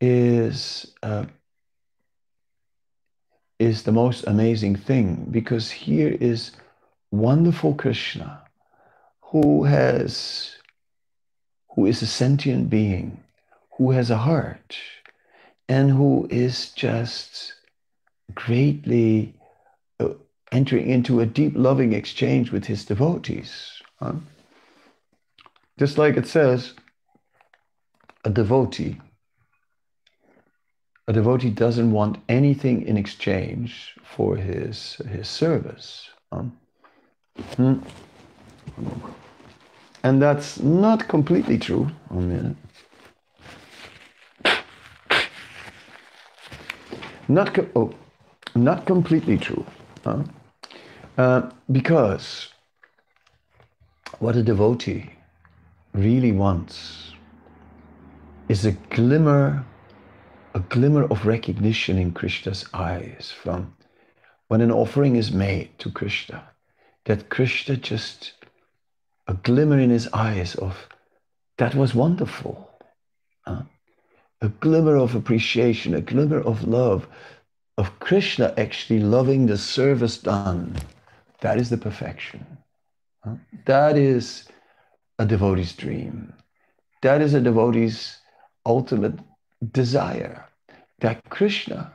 [0.00, 1.26] is uh,
[3.58, 6.52] is the most amazing thing because here is
[7.10, 8.42] wonderful Krishna
[9.20, 10.56] who has
[11.74, 13.22] who is a sentient being
[13.76, 14.78] who has a heart
[15.68, 17.54] and who is just
[18.34, 19.34] greatly
[20.52, 23.82] entering into a deep loving exchange with his devotees.
[24.00, 24.14] Huh?
[25.78, 26.74] Just like it says,
[28.24, 28.98] a devotee.
[31.06, 36.08] A devotee doesn't want anything in exchange for his, his service.
[36.32, 36.44] Huh?
[37.56, 37.78] Hmm.
[40.02, 41.90] And that's not completely true.
[47.28, 47.92] Not, co- oh,
[48.54, 49.64] not completely true.
[50.04, 50.24] Huh?
[51.18, 52.48] Uh, because
[54.20, 55.10] what a devotee
[55.92, 57.12] really wants
[58.48, 59.64] is a glimmer,
[60.54, 63.74] a glimmer of recognition in Krishna's eyes from
[64.46, 66.40] when an offering is made to Krishna,
[67.06, 68.34] that Krishna just
[69.26, 70.88] a glimmer in his eyes of
[71.56, 72.70] that was wonderful.
[73.42, 73.62] Huh?
[74.40, 77.08] A glimmer of appreciation, a glimmer of love,
[77.76, 80.76] of Krishna actually loving the service done.
[81.40, 82.58] That is the perfection.
[83.66, 84.48] That is
[85.18, 86.32] a devotee's dream.
[87.02, 88.18] That is a devotee's
[88.66, 89.18] ultimate
[89.72, 90.44] desire.
[91.00, 91.92] That Krishna,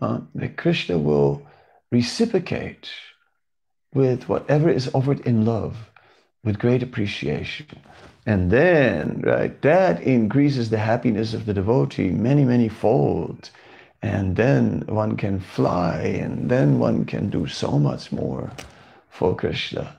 [0.00, 1.46] uh, that Krishna will
[1.90, 2.90] reciprocate
[3.94, 5.90] with whatever is offered in love
[6.44, 7.66] with great appreciation.
[8.26, 13.50] And then, right, that increases the happiness of the devotee many, many fold.
[14.06, 18.52] And then one can fly, and then one can do so much more
[19.08, 19.96] for Krishna.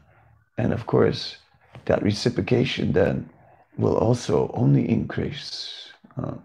[0.58, 1.38] And of course,
[1.86, 3.30] that reciprocation then
[3.78, 5.90] will also only increase.
[6.16, 6.36] Uh,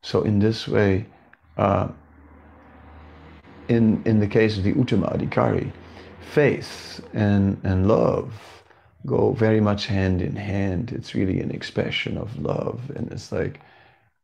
[0.00, 1.04] so, in this way,
[1.58, 1.88] uh,
[3.68, 5.70] in, in the case of the Uttama Adhikari,
[6.20, 8.32] faith and, and love
[9.04, 10.92] go very much hand in hand.
[10.92, 13.60] It's really an expression of love, and it's like,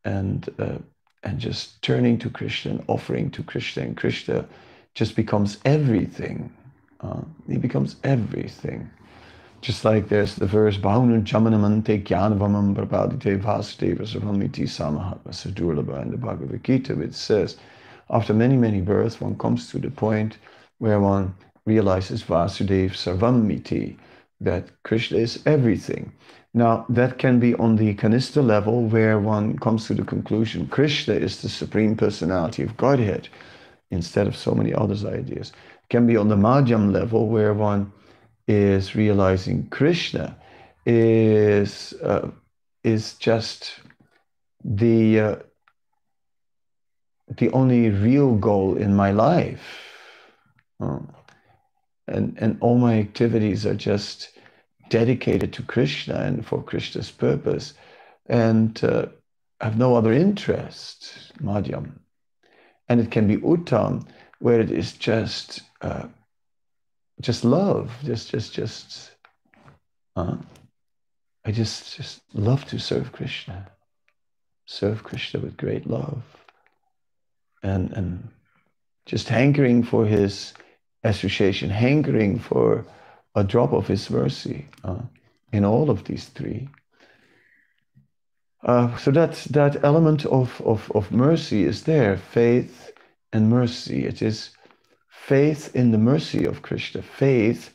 [0.04, 0.78] and uh,
[1.22, 4.46] and just turning to Krishna and offering to Krishna, and Krishna
[4.94, 6.52] just becomes everything.
[7.00, 8.90] Uh, he becomes everything.
[9.60, 16.16] Just like there's the verse Bhaunu Jamanamante Jnanavamam Prapadite Vasudeva Sarvamiti Samahatma Sadurlabha in the
[16.16, 17.56] Bhagavad Gita, which says,
[18.10, 20.38] after many, many births, one comes to the point
[20.78, 23.96] where one realizes Vasudev Sarvamiti,
[24.40, 26.12] that Krishna is everything.
[26.54, 31.14] Now, that can be on the Kanista level where one comes to the conclusion Krishna
[31.14, 33.28] is the Supreme Personality of Godhead
[33.90, 35.50] instead of so many other ideas.
[35.50, 37.92] It can be on the Madhyam level where one
[38.46, 40.36] is realizing Krishna
[40.86, 42.28] is, uh,
[42.82, 43.80] is just
[44.64, 45.36] the, uh,
[47.36, 49.62] the only real goal in my life.
[50.80, 51.06] Oh
[52.08, 54.30] and, and all my activities are just
[54.88, 57.74] dedicated to Krishna and for Krishna's purpose.
[58.26, 59.06] And uh,
[59.60, 62.00] have no other interest, madhyam.
[62.88, 64.06] And it can be uttam,
[64.38, 66.06] where it is just uh,
[67.20, 69.10] just love, just just just.
[70.16, 70.36] Uh,
[71.44, 73.70] I just just love to serve Krishna,
[74.66, 76.22] serve Krishna with great love,
[77.62, 78.28] and and
[79.06, 80.52] just hankering for his
[81.08, 82.84] association, hankering for
[83.34, 85.02] a drop of His mercy uh,
[85.52, 86.68] in all of these three.
[88.64, 92.92] Uh, so that that element of, of, of mercy is there, faith
[93.32, 94.04] and mercy.
[94.04, 94.50] It is
[95.08, 97.72] faith in the mercy of Krishna, faith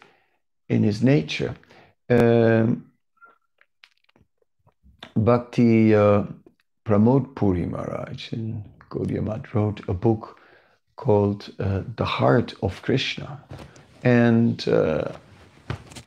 [0.68, 1.56] in his nature.
[2.10, 2.92] Um,
[5.16, 6.24] Bhakti uh,
[6.86, 10.40] Pramod Puri Maharaj in Gaudiya Math wrote a book
[10.96, 13.44] called uh, The Heart of Krishna.
[14.04, 15.12] And uh,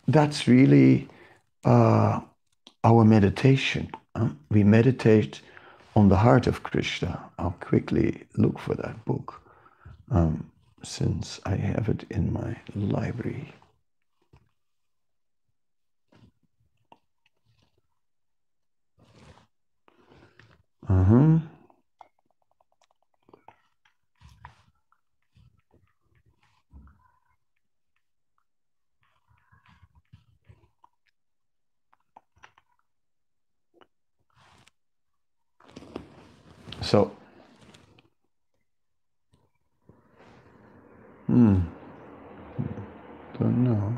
[0.08, 1.08] that's really
[1.64, 2.20] uh,
[2.84, 3.90] our meditation.
[4.50, 5.40] we meditate
[5.94, 7.30] on the heart of Krishna.
[7.38, 9.42] I'll quickly look for that book
[10.10, 10.50] um,
[10.82, 13.52] since I have it in my library.
[20.88, 21.38] Uh-huh.
[36.82, 37.10] So,
[41.26, 41.58] hmm,
[43.40, 43.92] don't know.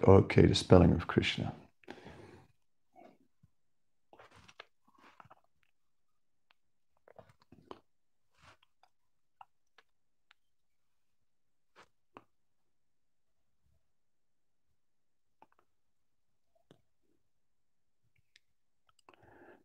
[0.00, 1.52] Okay, the spelling of Krishna.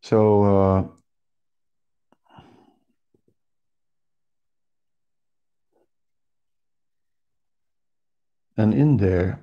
[0.02, 0.88] So, uh,
[8.56, 9.42] and in there,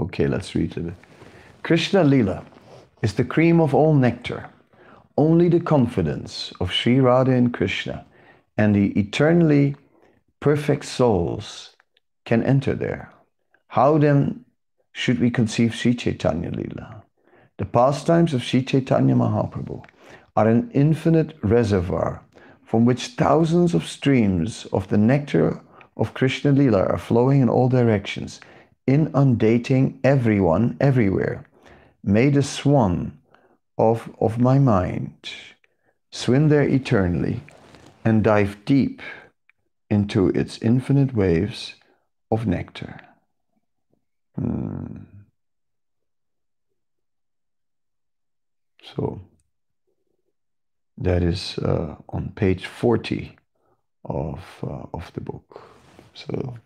[0.00, 0.94] okay, let's read it.
[1.62, 2.44] Krishna Lila
[3.02, 4.48] is the cream of all nectar.
[5.16, 8.04] Only the confidence of Sri Radha and Krishna
[8.56, 9.76] and the eternally
[10.40, 11.76] perfect souls
[12.24, 13.12] can enter there.
[13.68, 14.44] How then
[14.92, 17.02] should we conceive Sri Chaitanya Lila?
[17.58, 19.84] The pastimes of Sri Chaitanya Mahaprabhu
[20.36, 22.22] are an infinite reservoir
[22.64, 25.60] from which thousands of streams of the nectar
[25.96, 28.40] of Krishna Lila are flowing in all directions,
[28.90, 31.44] inundating everyone everywhere.
[32.02, 33.18] made a swan
[33.76, 35.30] of, of my mind
[36.10, 37.40] swim there eternally
[38.04, 39.02] and dive deep
[39.90, 41.74] into its infinite waves
[42.30, 43.00] of nectar.
[44.36, 45.04] Hmm.
[48.94, 49.20] So
[50.98, 53.36] that is uh, on page 40
[54.04, 55.62] of, uh, of the book.
[56.14, 56.56] So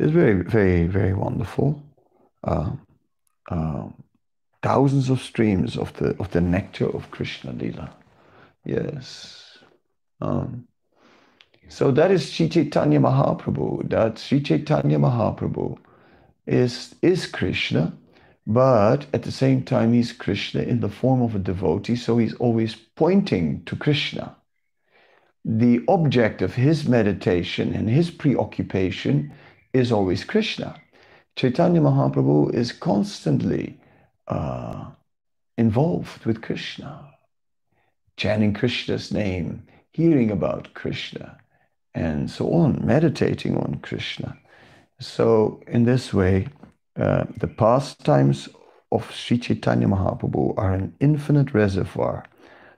[0.00, 1.82] it's very, very, very wonderful.
[2.42, 2.70] Uh,
[3.50, 3.84] uh,
[4.62, 7.92] thousands of streams of the of the nectar of Krishna Lila.
[8.64, 9.58] Yes.
[10.22, 10.66] Um,
[11.68, 13.90] so that is Sri Chaitanya Mahaprabhu.
[13.90, 15.76] That Sri Chaitanya Mahaprabhu
[16.46, 17.92] is is Krishna,
[18.46, 22.34] but at the same time he's Krishna in the form of a devotee, so he's
[22.34, 24.34] always pointing to Krishna.
[25.44, 29.32] The object of his meditation and his preoccupation
[29.72, 30.80] is always Krishna.
[31.36, 33.78] Chaitanya Mahaprabhu is constantly
[34.28, 34.86] uh,
[35.56, 37.14] involved with Krishna,
[38.16, 39.62] chanting Krishna's name,
[39.92, 41.38] hearing about Krishna,
[41.94, 44.36] and so on, meditating on Krishna.
[45.00, 46.48] So, in this way,
[46.96, 48.48] uh, the pastimes
[48.92, 52.24] of Sri Chaitanya Mahaprabhu are an infinite reservoir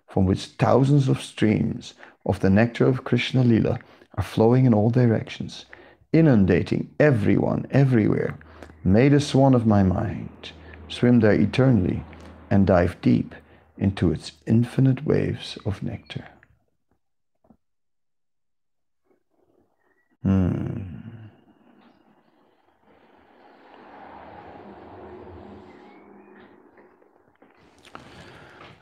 [0.06, 1.94] from which thousands of streams
[2.26, 3.78] of the nectar of Krishna Lila
[4.16, 5.64] are flowing in all directions,
[6.12, 8.38] inundating everyone everywhere.
[8.84, 10.52] made a swan of my mind
[10.88, 12.04] swim there eternally
[12.50, 13.34] and dive deep
[13.78, 16.26] into its infinite waves of nectar.
[20.22, 20.82] Hmm.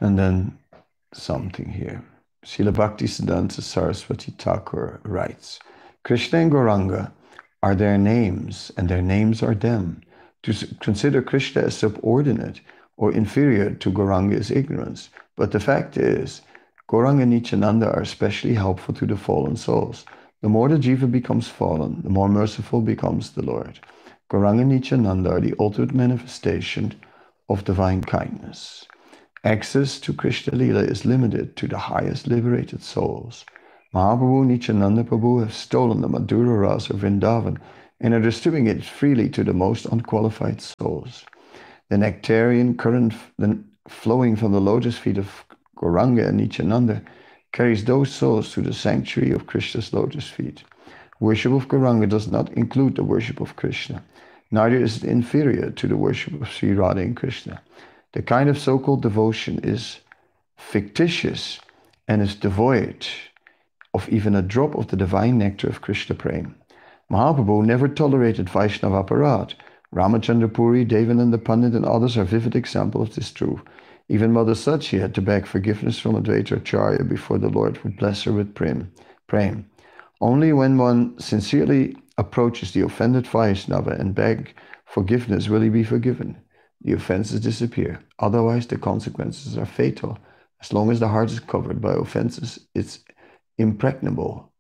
[0.01, 0.59] And then
[1.13, 2.03] something here.
[2.45, 5.61] Srila Bhaktisiddhanta Saraswati Thakur writes,
[6.05, 7.13] Krishna and Gauranga
[7.63, 10.03] are their names, and their names are them.
[10.45, 12.61] To consider Krishna as subordinate
[12.97, 15.11] or inferior to Gauranga is ignorance.
[15.37, 16.43] But the fact is,
[16.89, 20.05] Gauranga and Nityananda are especially helpful to the fallen souls.
[20.43, 23.79] The more the jiva becomes fallen, the more merciful becomes the Lord.
[24.31, 26.95] Gauranga and Nityananda are the ultimate manifestation
[27.49, 28.87] of divine kindness.
[29.45, 33.45] Access to Krishna Lila is limited to the highest liberated souls.
[33.93, 37.59] Mahaprabhu, Nityananda Prabhu have stolen the Madhura Rasa of Vrindavan
[38.01, 41.25] and are distributing it freely to the most unqualified souls.
[41.89, 43.15] The nectarian current
[43.89, 45.45] flowing from the lotus feet of
[45.77, 47.03] Gauranga and Nityananda
[47.53, 50.63] carries those souls to the sanctuary of Krishna's lotus feet.
[51.19, 54.05] Worship of Gauranga does not include the worship of Krishna,
[54.53, 57.61] neither is it inferior to the worship of Sri Radha and Krishna.
[58.13, 59.99] The kind of so called devotion is
[60.57, 61.59] fictitious
[62.07, 63.05] and is devoid
[63.95, 66.55] of even a drop of the divine nectar of Krishna Prem.
[67.11, 69.55] Mahaprabhu never tolerated Vaishnava aparadh.
[69.95, 73.61] Ramachandra Puri, Devananda Pandit, and others are vivid examples of this truth.
[74.09, 78.23] Even Mother Sachi had to beg forgiveness from Advaita Acharya before the Lord would bless
[78.25, 78.93] her with prem.
[79.27, 79.67] prem.
[80.21, 86.37] Only when one sincerely approaches the offended Vaishnava and beg forgiveness will he be forgiven.
[86.83, 88.01] The offenses disappear.
[88.19, 90.19] Otherwise, the consequences are fatal.
[90.61, 93.01] As long as the heart is covered by offenses, it's
[93.61, 94.51] impregnable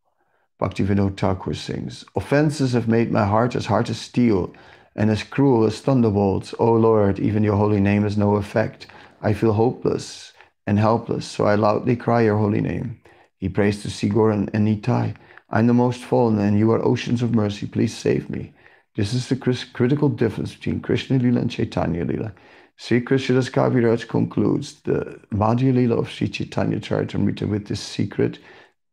[0.61, 4.55] Bhaktivinoda Thakur sings, Offenses have made my heart as hard as steel
[4.94, 6.55] and as cruel as thunderbolts.
[6.59, 8.86] O Lord, even your holy name has no effect.
[9.22, 10.34] I feel hopeless
[10.66, 13.01] and helpless, so I loudly cry your holy name.
[13.38, 15.16] He prays to Sri Gaur and Nitai.
[15.48, 17.66] I'm the most fallen, and you are oceans of mercy.
[17.66, 18.53] Please save me.
[18.96, 19.36] This is the
[19.72, 22.32] critical difference between Krishna Lila and Chaitanya Lila.
[22.76, 28.38] Sri Krishnadas Kaviraj concludes the Madhya Lila of Sri Chaitanya Charitamrita with this secret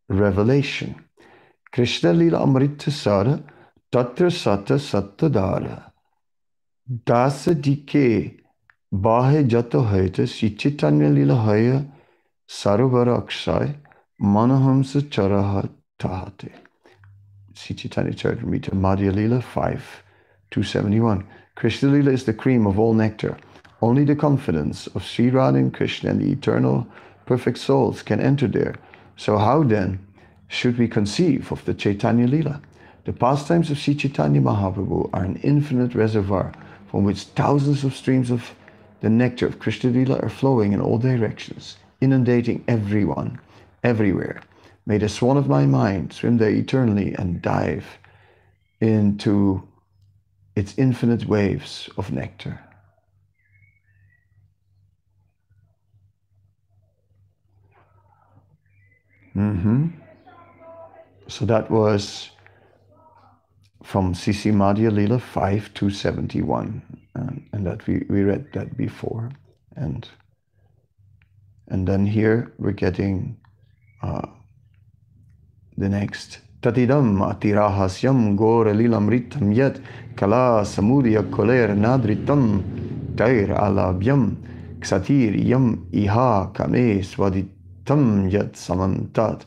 [0.09, 0.95] revelation.
[1.71, 3.43] Krishna Lila Amrita Sara
[3.91, 5.91] Tatra Sata Sattadara
[7.05, 8.39] Dasa Dike
[8.93, 11.85] Bahe Jato Haita Sichitanya Lila Haya
[12.47, 13.75] Sarvara Akshay
[14.21, 16.51] Manahamsa Charaha Tahate
[17.53, 20.03] Sichitanya Charitamrita Madhya Lila 5
[20.51, 23.37] 271 Krishna Lila is the cream of all nectar.
[23.81, 26.87] Only the confidence of Sri Radha and Krishna and the eternal
[27.25, 28.75] perfect souls can enter there.
[29.17, 29.99] So how then
[30.47, 32.61] should we conceive of the Chaitanya Lila.
[33.05, 36.53] The pastimes of Sri Chaitanya Mahaprabhu are an infinite reservoir
[36.89, 38.53] from which thousands of streams of
[39.01, 43.39] the nectar of Krishna Lila are flowing in all directions, inundating everyone,
[43.83, 44.41] everywhere.
[44.85, 47.85] May the swan of my mind swim there eternally and dive
[48.79, 49.67] into
[50.55, 52.59] its infinite waves of nectar.
[59.37, 59.87] Mm-hmm.
[61.27, 62.31] So that was
[63.83, 66.81] from CC Madhya Lila 5 to 71.
[67.15, 69.29] And, and that we, we read that before.
[69.75, 70.07] And
[71.69, 73.37] and then here we're getting
[74.01, 74.27] uh,
[75.77, 76.39] the next.
[76.61, 79.79] Tatidam atirahasyam gora lilamritam yet
[80.15, 84.37] kala samudya koler nadritam tair alabhyam
[84.79, 87.03] ksatir yam iha kame
[87.87, 89.45] svaditam yat samantat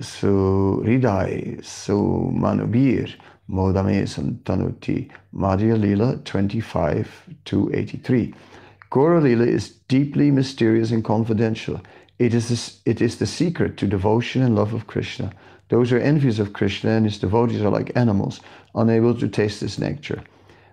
[0.00, 3.16] su ridai su manubir
[3.48, 7.06] modame santanuti Madhya Lila 25
[7.44, 8.34] to 83.
[8.90, 11.80] Gaura Lila is deeply mysterious and confidential.
[12.18, 15.32] It is, the, it is the secret to devotion and love of Krishna.
[15.68, 18.40] Those who are envious of Krishna and his devotees are like animals,
[18.74, 20.22] unable to taste this nectar.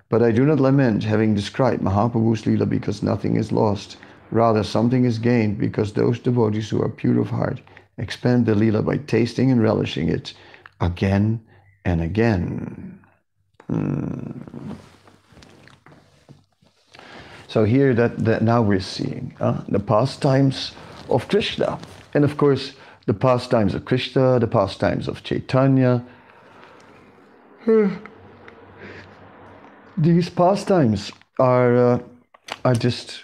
[0.10, 3.98] But I do not lament having described Mahaprabhu's Lila because nothing is lost.
[4.32, 7.62] Rather, something is gained because those devotees who are pure of heart
[7.98, 10.34] expand the Lila by tasting and relishing it
[10.82, 11.40] again
[11.86, 13.00] and again.
[13.68, 14.32] Hmm.
[17.48, 20.74] So here that, that now we're seeing uh, the pastimes
[21.10, 21.80] of Krishna.
[22.14, 22.74] And of course,
[23.06, 26.04] the pastimes of Krishna, the pastimes of Chaitanya.
[29.98, 32.00] These pastimes are, uh,
[32.66, 33.24] are just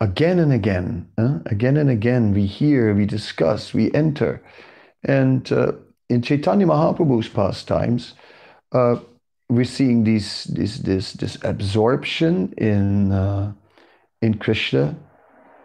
[0.00, 4.42] again and again, uh, again and again, we hear, we discuss, we enter.
[5.04, 5.72] And uh,
[6.08, 8.14] in Chaitanya Mahaprabhu's pastimes,
[8.72, 8.96] uh,
[9.48, 13.52] we're seeing these, this, this, this absorption in, uh,
[14.20, 14.96] in Krishna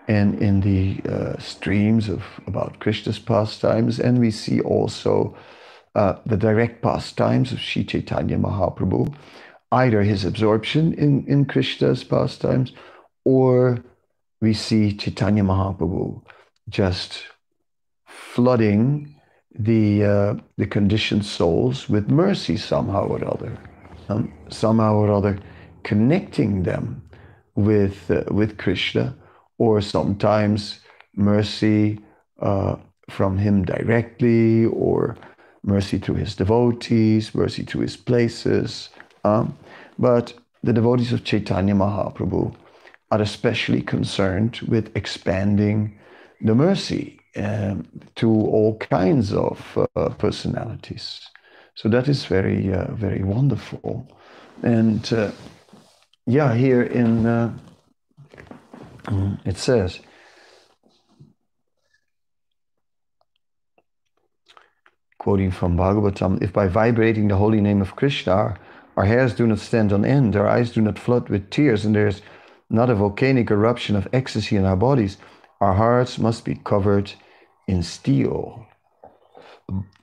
[0.07, 5.35] and in the uh, streams of about Krishna's pastimes, and we see also
[5.95, 9.13] uh, the direct pastimes of Sri Chaitanya Mahaprabhu,
[9.71, 12.73] either his absorption in, in Krishna's pastimes,
[13.25, 13.83] or
[14.41, 16.21] we see Chaitanya Mahaprabhu
[16.69, 17.23] just
[18.05, 19.15] flooding
[19.53, 23.57] the uh, the conditioned souls with mercy somehow or other
[24.09, 25.37] um, somehow or other
[25.83, 27.01] connecting them
[27.55, 29.15] with, uh, with Krishna,
[29.57, 30.79] or sometimes
[31.15, 31.99] mercy
[32.39, 32.75] uh,
[33.09, 35.17] from him directly, or
[35.63, 38.89] mercy to his devotees, mercy to his places.
[39.23, 39.57] Um,
[39.99, 40.33] but
[40.63, 42.55] the devotees of Chaitanya Mahaprabhu
[43.11, 45.99] are especially concerned with expanding
[46.39, 47.85] the mercy um,
[48.15, 51.21] to all kinds of uh, personalities.
[51.75, 54.07] So that is very, uh, very wonderful.
[54.63, 55.31] And uh,
[56.25, 57.53] yeah, here in uh,
[59.45, 59.99] it says,
[65.17, 68.57] quoting from Bhagavatam, if by vibrating the holy name of Krishna, our,
[68.95, 71.95] our hairs do not stand on end, our eyes do not flood with tears, and
[71.95, 72.21] there's
[72.71, 75.17] not a volcanic eruption of ecstasy in our bodies,
[75.59, 77.11] our hearts must be covered
[77.67, 78.65] in steel.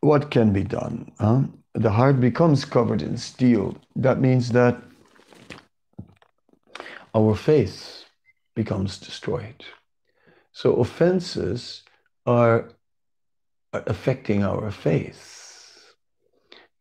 [0.00, 1.12] What can be done?
[1.18, 1.42] Huh?
[1.78, 4.82] the heart becomes covered in steel, that means that
[7.14, 8.04] our faith
[8.56, 9.64] becomes destroyed.
[10.52, 11.82] So offenses
[12.26, 12.70] are,
[13.72, 15.94] affecting our faith.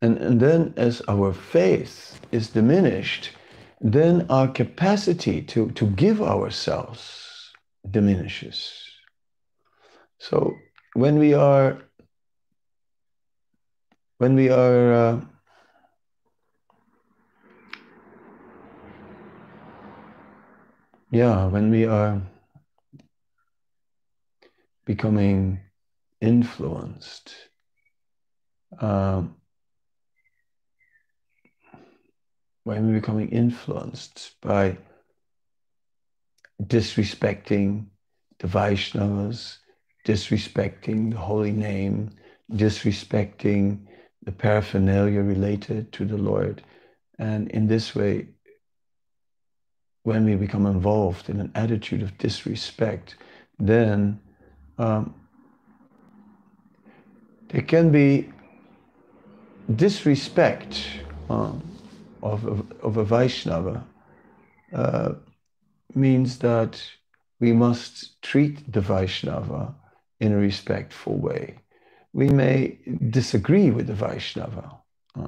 [0.02, 3.32] And, and then as our faith is diminished,
[3.82, 7.54] then our capacity to, to give ourselves
[7.90, 8.72] diminishes.
[10.20, 10.54] So
[10.94, 11.78] when we are
[14.18, 15.22] when we are uh,
[21.12, 22.22] yeah when we are
[24.86, 25.60] becoming
[26.20, 27.36] influenced
[28.80, 29.37] um,
[32.68, 34.78] when we're becoming influenced by
[36.64, 37.86] disrespecting
[38.40, 39.60] the Vaishnavas,
[40.06, 42.10] disrespecting the holy name,
[42.52, 43.80] disrespecting
[44.24, 46.62] the paraphernalia related to the Lord.
[47.18, 48.28] And in this way,
[50.04, 53.16] when we become involved in an attitude of disrespect,
[53.58, 54.20] then
[54.78, 55.16] um,
[57.48, 58.30] there can be
[59.74, 60.86] disrespect
[61.30, 61.54] uh,
[62.24, 63.86] of, of, of, a Vaishnava
[64.74, 65.14] uh,
[65.94, 66.82] means that
[67.40, 69.76] we must treat the Vaishnava
[70.20, 71.60] in a respectful way
[72.18, 74.72] we may disagree with the Vaishnava,
[75.20, 75.28] uh,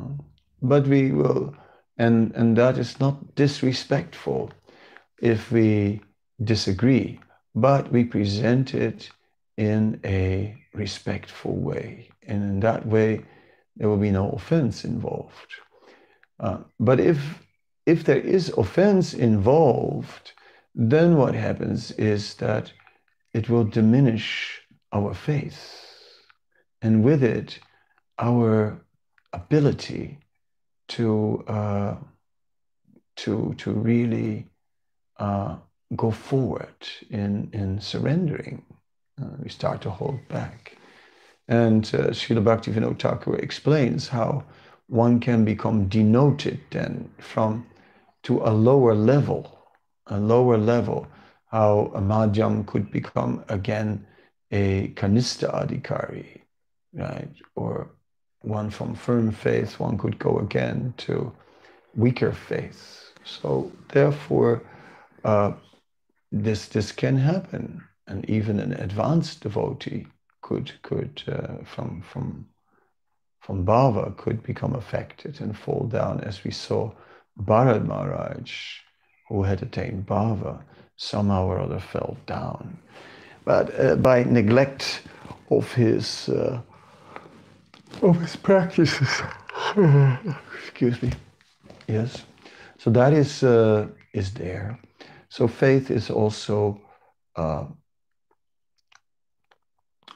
[0.60, 1.56] but we will,
[1.98, 4.52] and, and that is not disrespectful
[5.22, 6.02] if we
[6.44, 7.20] disagree,
[7.54, 9.12] but we present it
[9.56, 12.10] in a respectful way.
[12.24, 13.22] And in that way,
[13.76, 15.54] there will be no offense involved.
[16.40, 17.44] Uh, but if,
[17.86, 20.34] if there is offense involved,
[20.76, 22.72] then what happens is that
[23.34, 24.62] it will diminish
[24.92, 25.80] our faith
[26.82, 27.60] and with it,
[28.18, 28.80] our
[29.34, 30.18] ability
[30.88, 31.96] to uh,
[33.16, 34.48] to to really
[35.18, 35.56] uh,
[35.96, 38.64] go forward in in surrendering.
[39.22, 40.78] Uh, we start to hold back,
[41.48, 44.44] and uh, Srila Bhaktivinoda Thakur explains how
[44.90, 47.66] one can become denoted then from
[48.24, 49.60] to a lower level,
[50.08, 51.08] a lower level,
[51.52, 54.06] how a madhyam could become again
[54.52, 56.42] a kanista adhikari,
[56.94, 57.30] right?
[57.56, 57.92] Or
[58.42, 61.32] one from firm faith, one could go again to
[61.96, 63.12] weaker faith.
[63.24, 64.64] So therefore,
[65.24, 65.54] uh,
[66.32, 70.08] this this can happen, and even an advanced devotee
[70.42, 72.48] could could uh, from from
[73.50, 76.91] from bhava could become affected and fall down, as we saw
[77.41, 78.52] Bharat Maharaj,
[79.28, 80.62] who had attained bhava,
[80.97, 82.78] somehow or other fell down,
[83.45, 85.02] but uh, by neglect
[85.50, 86.62] of his uh,
[88.04, 89.10] of his practices.
[90.62, 91.12] Excuse me.
[91.88, 92.26] Yes.
[92.78, 94.78] So that is uh, is there.
[95.30, 96.80] So faith is also
[97.36, 97.66] uh,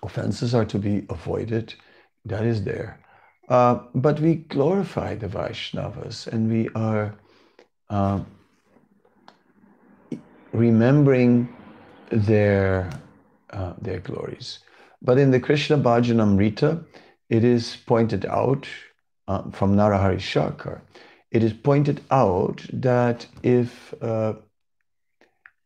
[0.04, 1.74] offenses are to be avoided.
[2.26, 3.03] That is there.
[3.54, 7.14] Uh, but we glorify the Vaishnavas and we are
[7.92, 8.20] uh,
[10.52, 11.48] remembering
[12.10, 12.90] their
[13.52, 14.58] uh, their glories.
[15.04, 16.84] But in the Krishna Bhajanamrita,
[17.30, 18.68] it is pointed out
[19.28, 20.82] uh, from Narahari Sarkar,
[21.30, 24.34] it is pointed out that if uh,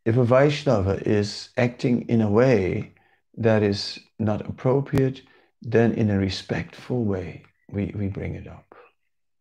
[0.04, 2.92] if a Vaishnava is acting in a way
[3.38, 5.22] that is not appropriate,
[5.62, 8.74] then in a respectful way we, we bring it up.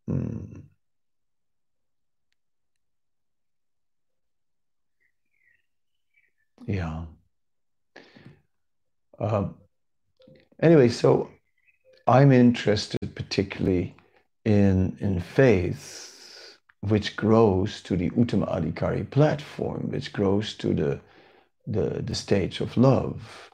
[0.10, 0.64] Mm.
[6.66, 7.06] Yeah.
[9.20, 9.56] Um,
[10.62, 11.30] anyway, so
[12.06, 13.96] I'm interested particularly
[14.46, 21.00] in, in faith, which grows to the Uttama Adhikari platform, which grows to the,
[21.66, 23.50] the, the stage of love.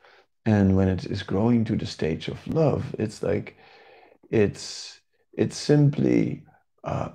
[0.45, 3.57] And when it is growing to the stage of love, it's like
[4.34, 4.99] it's
[5.34, 6.43] it's simply
[6.84, 7.09] uh,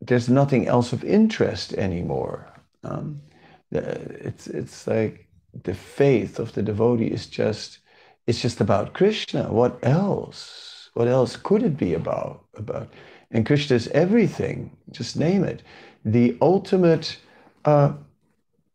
[0.00, 2.52] there's nothing else of interest anymore.
[2.82, 3.22] Um,
[3.70, 5.28] it's it's like
[5.62, 7.78] the faith of the devotee is just
[8.26, 9.52] it's just about Krishna.
[9.52, 10.90] What else?
[10.94, 12.44] What else could it be about?
[12.56, 12.88] About
[13.30, 14.76] and Krishna is everything.
[14.90, 15.62] Just name it.
[16.04, 17.16] The ultimate,
[17.64, 17.92] uh,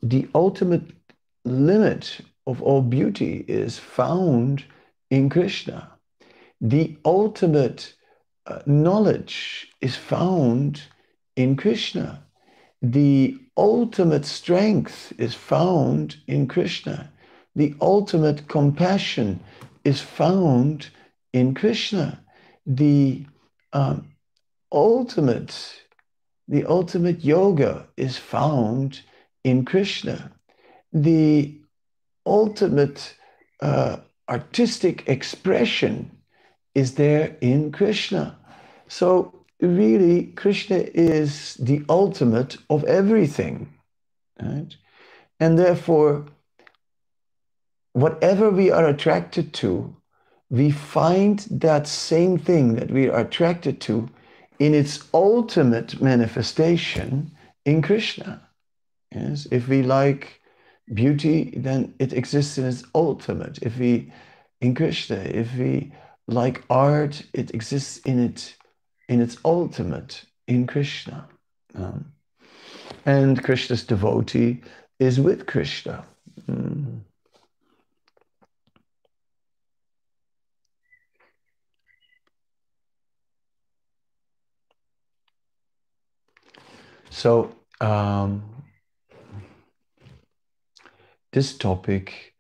[0.02, 0.84] the ultimate
[1.44, 4.64] limit of all beauty is found
[5.12, 5.97] in Krishna.
[6.62, 7.94] The ultimate
[8.46, 10.82] uh, knowledge is found
[11.36, 12.24] in Krishna.
[12.82, 17.12] The ultimate strength is found in Krishna
[17.58, 19.40] the ultimate compassion
[19.84, 20.90] is found
[21.34, 22.24] in Krishna.
[22.68, 23.26] The
[23.74, 24.14] um,
[24.72, 25.82] ultimate,
[26.48, 29.02] the ultimate yoga is found
[29.44, 30.32] in Krishna.
[30.94, 31.60] The
[32.28, 33.16] ultimate
[33.60, 33.98] uh,
[34.30, 36.12] artistic expression
[36.78, 38.38] is there in Krishna.
[38.88, 43.74] So really, Krishna is the ultimate of everything,
[44.40, 44.78] right?
[45.40, 46.28] And therefore,
[47.94, 49.96] whatever we are attracted to,
[50.52, 54.08] we find that same thing that we are attracted to
[54.60, 57.32] in its ultimate manifestation
[57.66, 58.40] in Krishna.
[59.12, 60.42] Yes, if we like
[60.94, 63.58] beauty, then it exists in its ultimate.
[63.64, 64.14] If we
[64.62, 65.92] in Krishna, if we
[66.28, 68.56] like art, it exists in it
[69.08, 71.28] in its ultimate in Krishna.
[71.76, 72.12] Um,
[73.06, 74.62] and Krishna's devotee
[75.00, 76.04] is with Krishna.
[76.50, 77.02] Mm.
[87.10, 88.44] So, um,
[91.32, 92.34] this topic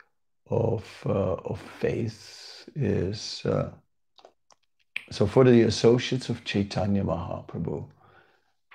[0.49, 2.46] of, uh, of faith
[2.77, 3.69] is uh,
[5.09, 7.85] so for the associates of Chaitanya Mahaprabhu,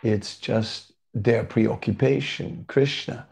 [0.02, 3.26] it's just their preoccupation, Krishna.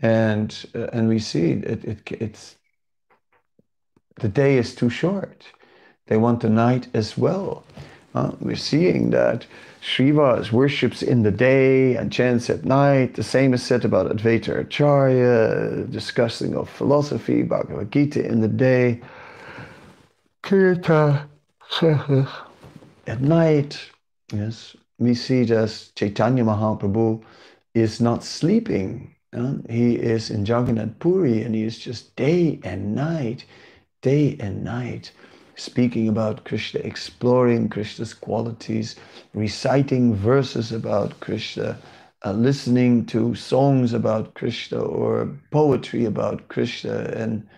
[0.00, 2.56] And, uh, and we see it, it, it's
[4.16, 5.44] the day is too short.
[6.08, 7.64] They want the night as well.
[8.14, 9.46] Uh, we're seeing that
[9.80, 13.14] Srivas worships in the day and chants at night.
[13.14, 19.00] The same is said about Advaita Acharya, discussing of philosophy, Bhagavad Gita in the day.
[23.06, 23.80] At night.
[24.30, 27.22] Yes, we see that Chaitanya Mahaprabhu
[27.72, 29.14] is not sleeping.
[29.32, 33.46] Uh, he is in Jagannath Puri and he is just day and night,
[34.02, 35.10] day and night
[35.56, 38.96] speaking about Krishna, exploring Krishna's qualities,
[39.32, 41.78] reciting verses about Krishna,
[42.26, 47.48] uh, listening to songs about Krishna or poetry about Krishna and,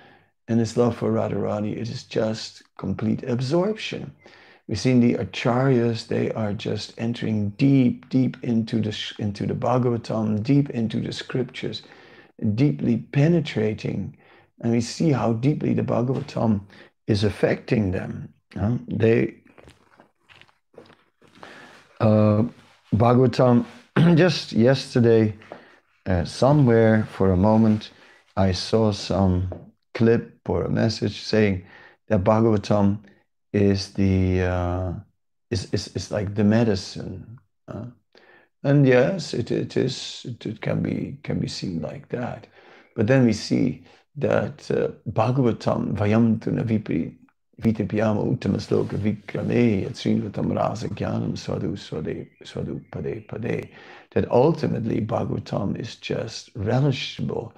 [0.47, 1.73] and his love for Radharani.
[1.73, 4.13] It is just complete absorption.
[4.67, 10.43] We've seen the acharyas, they are just entering deep, deep into the, into the Bhagavatam,
[10.43, 11.83] deep into the scriptures,
[12.55, 14.17] deeply penetrating.
[14.61, 16.63] And we see how deeply the Bhagavatam
[17.07, 18.33] is affecting them.
[18.89, 19.35] They,
[22.01, 22.45] uh,
[22.95, 23.67] Bhagavatam,
[24.17, 25.35] just yesterday,
[26.07, 27.91] uh, somewhere for a moment,
[28.37, 29.51] I saw some
[29.93, 31.65] clip or a message saying
[32.09, 32.99] that Bhagavatam
[33.53, 34.93] is the uh,
[35.51, 37.39] is, is is like the medicine.
[37.69, 37.87] Uh,
[38.63, 42.47] and yes, it, it is it, it, can be can be seen like that.
[42.97, 43.85] But then we see
[44.17, 47.15] that uh, Bhagavatam Vayam tu navipi
[47.61, 53.69] vitipyama uttamasloka vikrame yatsrinutam rasa jnanam svadu svade svadu pade pade.
[54.11, 57.53] That ultimately Bhagavatam is just relishable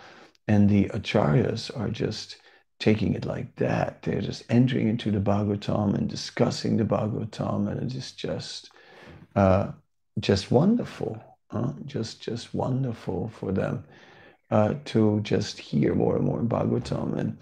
[0.48, 2.36] and the acharyas are just
[2.78, 4.02] taking it like that.
[4.02, 8.70] They're just entering into the Bhagavatam and discussing the Bhagavatam, and it is just,
[9.34, 9.72] uh,
[10.20, 11.22] just wonderful.
[11.50, 11.72] Huh?
[11.84, 13.84] Just, just wonderful for them
[14.50, 17.38] uh, to just hear more and more Bhagavatam, and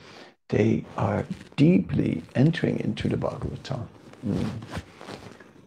[0.49, 1.25] they are
[1.57, 3.87] deeply entering into the Bhagavatam.
[4.27, 4.51] Mm.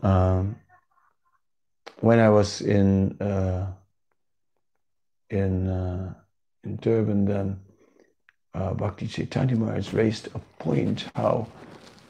[0.03, 0.55] Um,
[1.99, 3.71] when I was in uh,
[5.29, 6.13] in uh,
[6.63, 7.59] in Durban, then
[8.57, 11.47] uh, Bhakti Chaitanya Maharaj raised a point how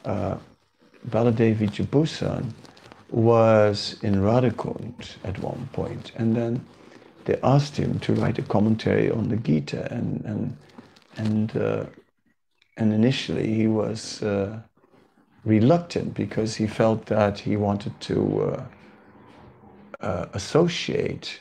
[0.04, 0.36] uh,
[1.08, 2.44] Baladeva
[3.10, 6.64] was in Radhakund at one point, and then
[7.24, 10.56] they asked him to write a commentary on the Gita, and and
[11.16, 11.84] and uh,
[12.76, 14.60] and initially he was uh,
[15.44, 18.64] reluctant because he felt that he wanted to uh,
[20.00, 21.40] uh, associate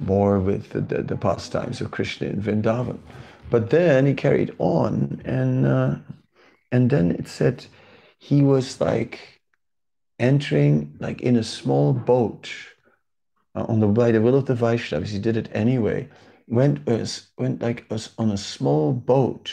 [0.00, 2.98] more with the, the, the pastimes of Krishna in Vrindavan.
[3.50, 5.96] But then he carried on, and uh,
[6.70, 7.64] and then it said
[8.18, 9.40] he was like
[10.18, 12.50] entering like in a small boat
[13.54, 15.08] uh, on the by the will of the Vaishnavas.
[15.08, 16.08] He did it anyway.
[16.46, 16.86] Went
[17.38, 19.50] went like was on a small boat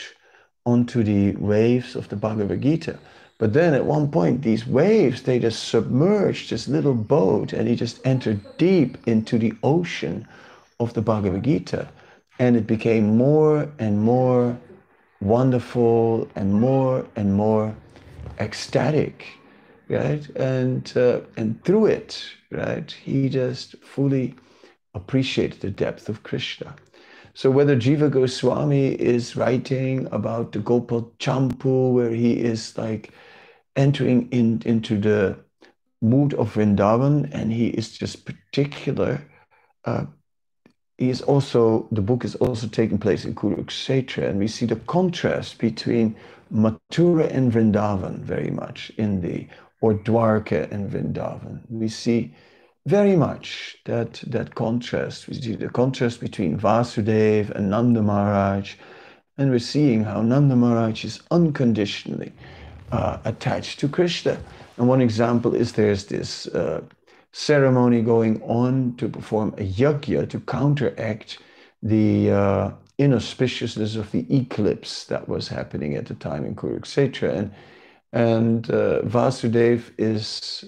[0.66, 2.98] onto the waves of the Bhagavad Gita.
[3.38, 7.76] But then at one point, these waves, they just submerged this little boat and he
[7.76, 10.26] just entered deep into the ocean
[10.80, 11.88] of the Bhagavad Gita
[12.38, 14.58] and it became more and more
[15.20, 17.74] wonderful and more and more
[18.38, 19.26] ecstatic
[19.88, 20.28] right?
[20.36, 24.34] And uh, and through it right he just fully
[24.94, 26.74] appreciated the depth of krishna.
[27.34, 33.10] So whether jiva goswami is writing about the gopal champu where he is like
[33.76, 35.36] entering in, into the
[36.00, 39.20] mood of vrindavan and he is just particular
[39.84, 40.06] uh,
[40.98, 45.58] is also the book is also taking place in Kurukshetra, and we see the contrast
[45.58, 46.16] between
[46.52, 49.46] Mathura and Vrindavan very much in the
[49.80, 51.60] or Dwarka and Vrindavan.
[51.68, 52.34] We see
[52.86, 55.28] very much that that contrast.
[55.28, 58.74] We see the contrast between Vasudev and Nanda Maharaj,
[59.36, 62.32] and we're seeing how Nanda Maharaj is unconditionally
[62.90, 64.38] uh, attached to Krishna.
[64.78, 66.80] And one example is there's this uh,
[67.36, 71.38] ceremony going on to perform a yajna to counteract
[71.82, 77.36] the uh, inauspiciousness of the eclipse that was happening at the time in Kurukshetra.
[77.36, 77.52] And,
[78.14, 80.64] and uh, Vasudev is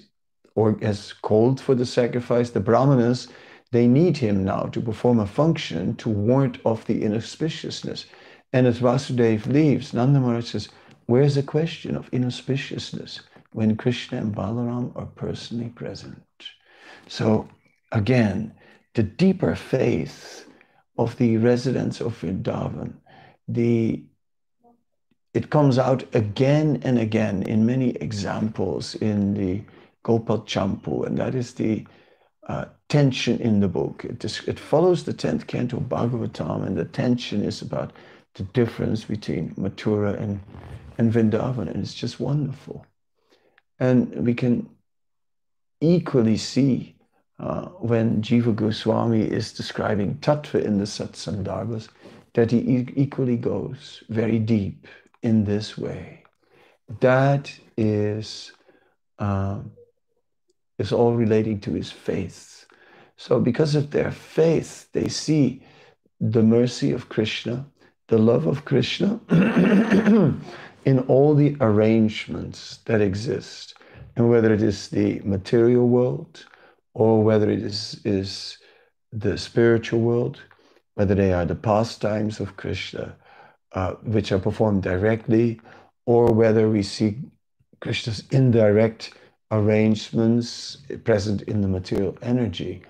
[0.53, 2.51] or has called for the sacrifice.
[2.51, 3.29] The Brahmanas,
[3.71, 8.05] they need him now to perform a function to ward off the inauspiciousness.
[8.53, 10.69] And as Vasudev leaves, Nanda Maharaj says,
[11.07, 13.21] Where's the question of inauspiciousness
[13.53, 16.21] when Krishna and Balaram are personally present?
[17.09, 17.49] So
[17.91, 18.53] again,
[18.93, 20.47] the deeper faith
[20.97, 22.93] of the residents of Vrindavan,
[23.47, 24.03] the
[25.33, 29.63] it comes out again and again in many examples in the
[30.03, 31.85] Gopal Champu, and that is the
[32.47, 34.05] uh, tension in the book.
[34.05, 37.93] It, it follows the 10th canto of Bhagavatam, and the tension is about
[38.33, 40.41] the difference between Mathura and,
[40.97, 42.85] and Vrindavan, and it's just wonderful.
[43.79, 44.67] And we can
[45.79, 46.95] equally see
[47.39, 51.87] uh, when Jiva Goswami is describing tattva in the Satsandarbhas,
[52.33, 54.87] that he e- equally goes very deep
[55.23, 56.23] in this way.
[56.99, 58.51] That is,
[59.19, 59.71] um,
[60.77, 62.65] is all relating to his faith.
[63.15, 65.63] So, because of their faith, they see
[66.19, 67.65] the mercy of Krishna,
[68.07, 69.19] the love of Krishna,
[70.85, 73.75] in all the arrangements that exist,
[74.15, 76.45] and whether it is the material world
[76.99, 78.57] or whether it is, is
[79.13, 80.41] the spiritual world,
[80.95, 83.15] whether they are the pastimes of Krishna,
[83.71, 85.61] uh, which are performed directly,
[86.05, 87.17] or whether we see
[87.79, 89.13] Krishna's indirect
[89.49, 92.83] arrangements present in the material energy.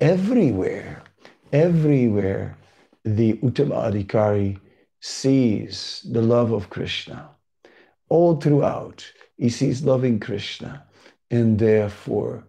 [0.00, 1.02] Everywhere,
[1.52, 2.56] everywhere,
[3.04, 4.60] the Uttama Adhikari
[5.00, 7.28] sees the love of Krishna.
[8.08, 9.04] All throughout,
[9.36, 10.84] he sees loving Krishna,
[11.32, 12.44] and therefore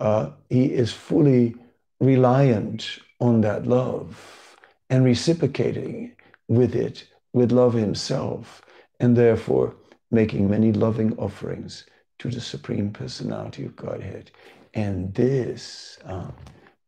[0.00, 1.54] uh, he is fully
[2.00, 4.56] reliant on that love
[4.90, 6.12] and reciprocating
[6.48, 8.62] with it with love himself,
[9.00, 9.74] and therefore
[10.10, 11.84] making many loving offerings
[12.18, 14.30] to the Supreme Personality of Godhead.
[14.74, 16.30] And this, uh,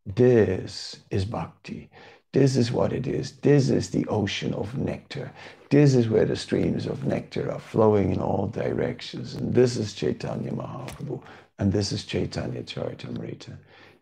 [0.06, 1.90] this is bhakti.
[2.32, 3.32] This is what it is.
[3.32, 5.30] This is the ocean of nectar.
[5.68, 9.34] This is where the streams of nectar are flowing in all directions.
[9.34, 11.22] And this is Chaitanya Mahaprabhu.
[11.60, 13.54] And this is Chaitanya Charitamrita.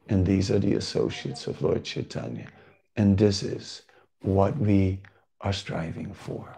[0.09, 2.47] And these are the associates of Lord Chaitanya.
[2.95, 3.83] And this is
[4.23, 5.01] what we
[5.41, 6.57] are striving for.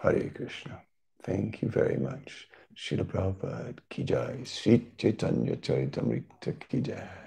[0.00, 0.80] Hare Krishna.
[1.24, 2.46] Thank you very much.
[2.76, 4.44] Srila Prabhupada ki jai.
[4.44, 7.21] Sri Chaitanya Charitamrita ki jai.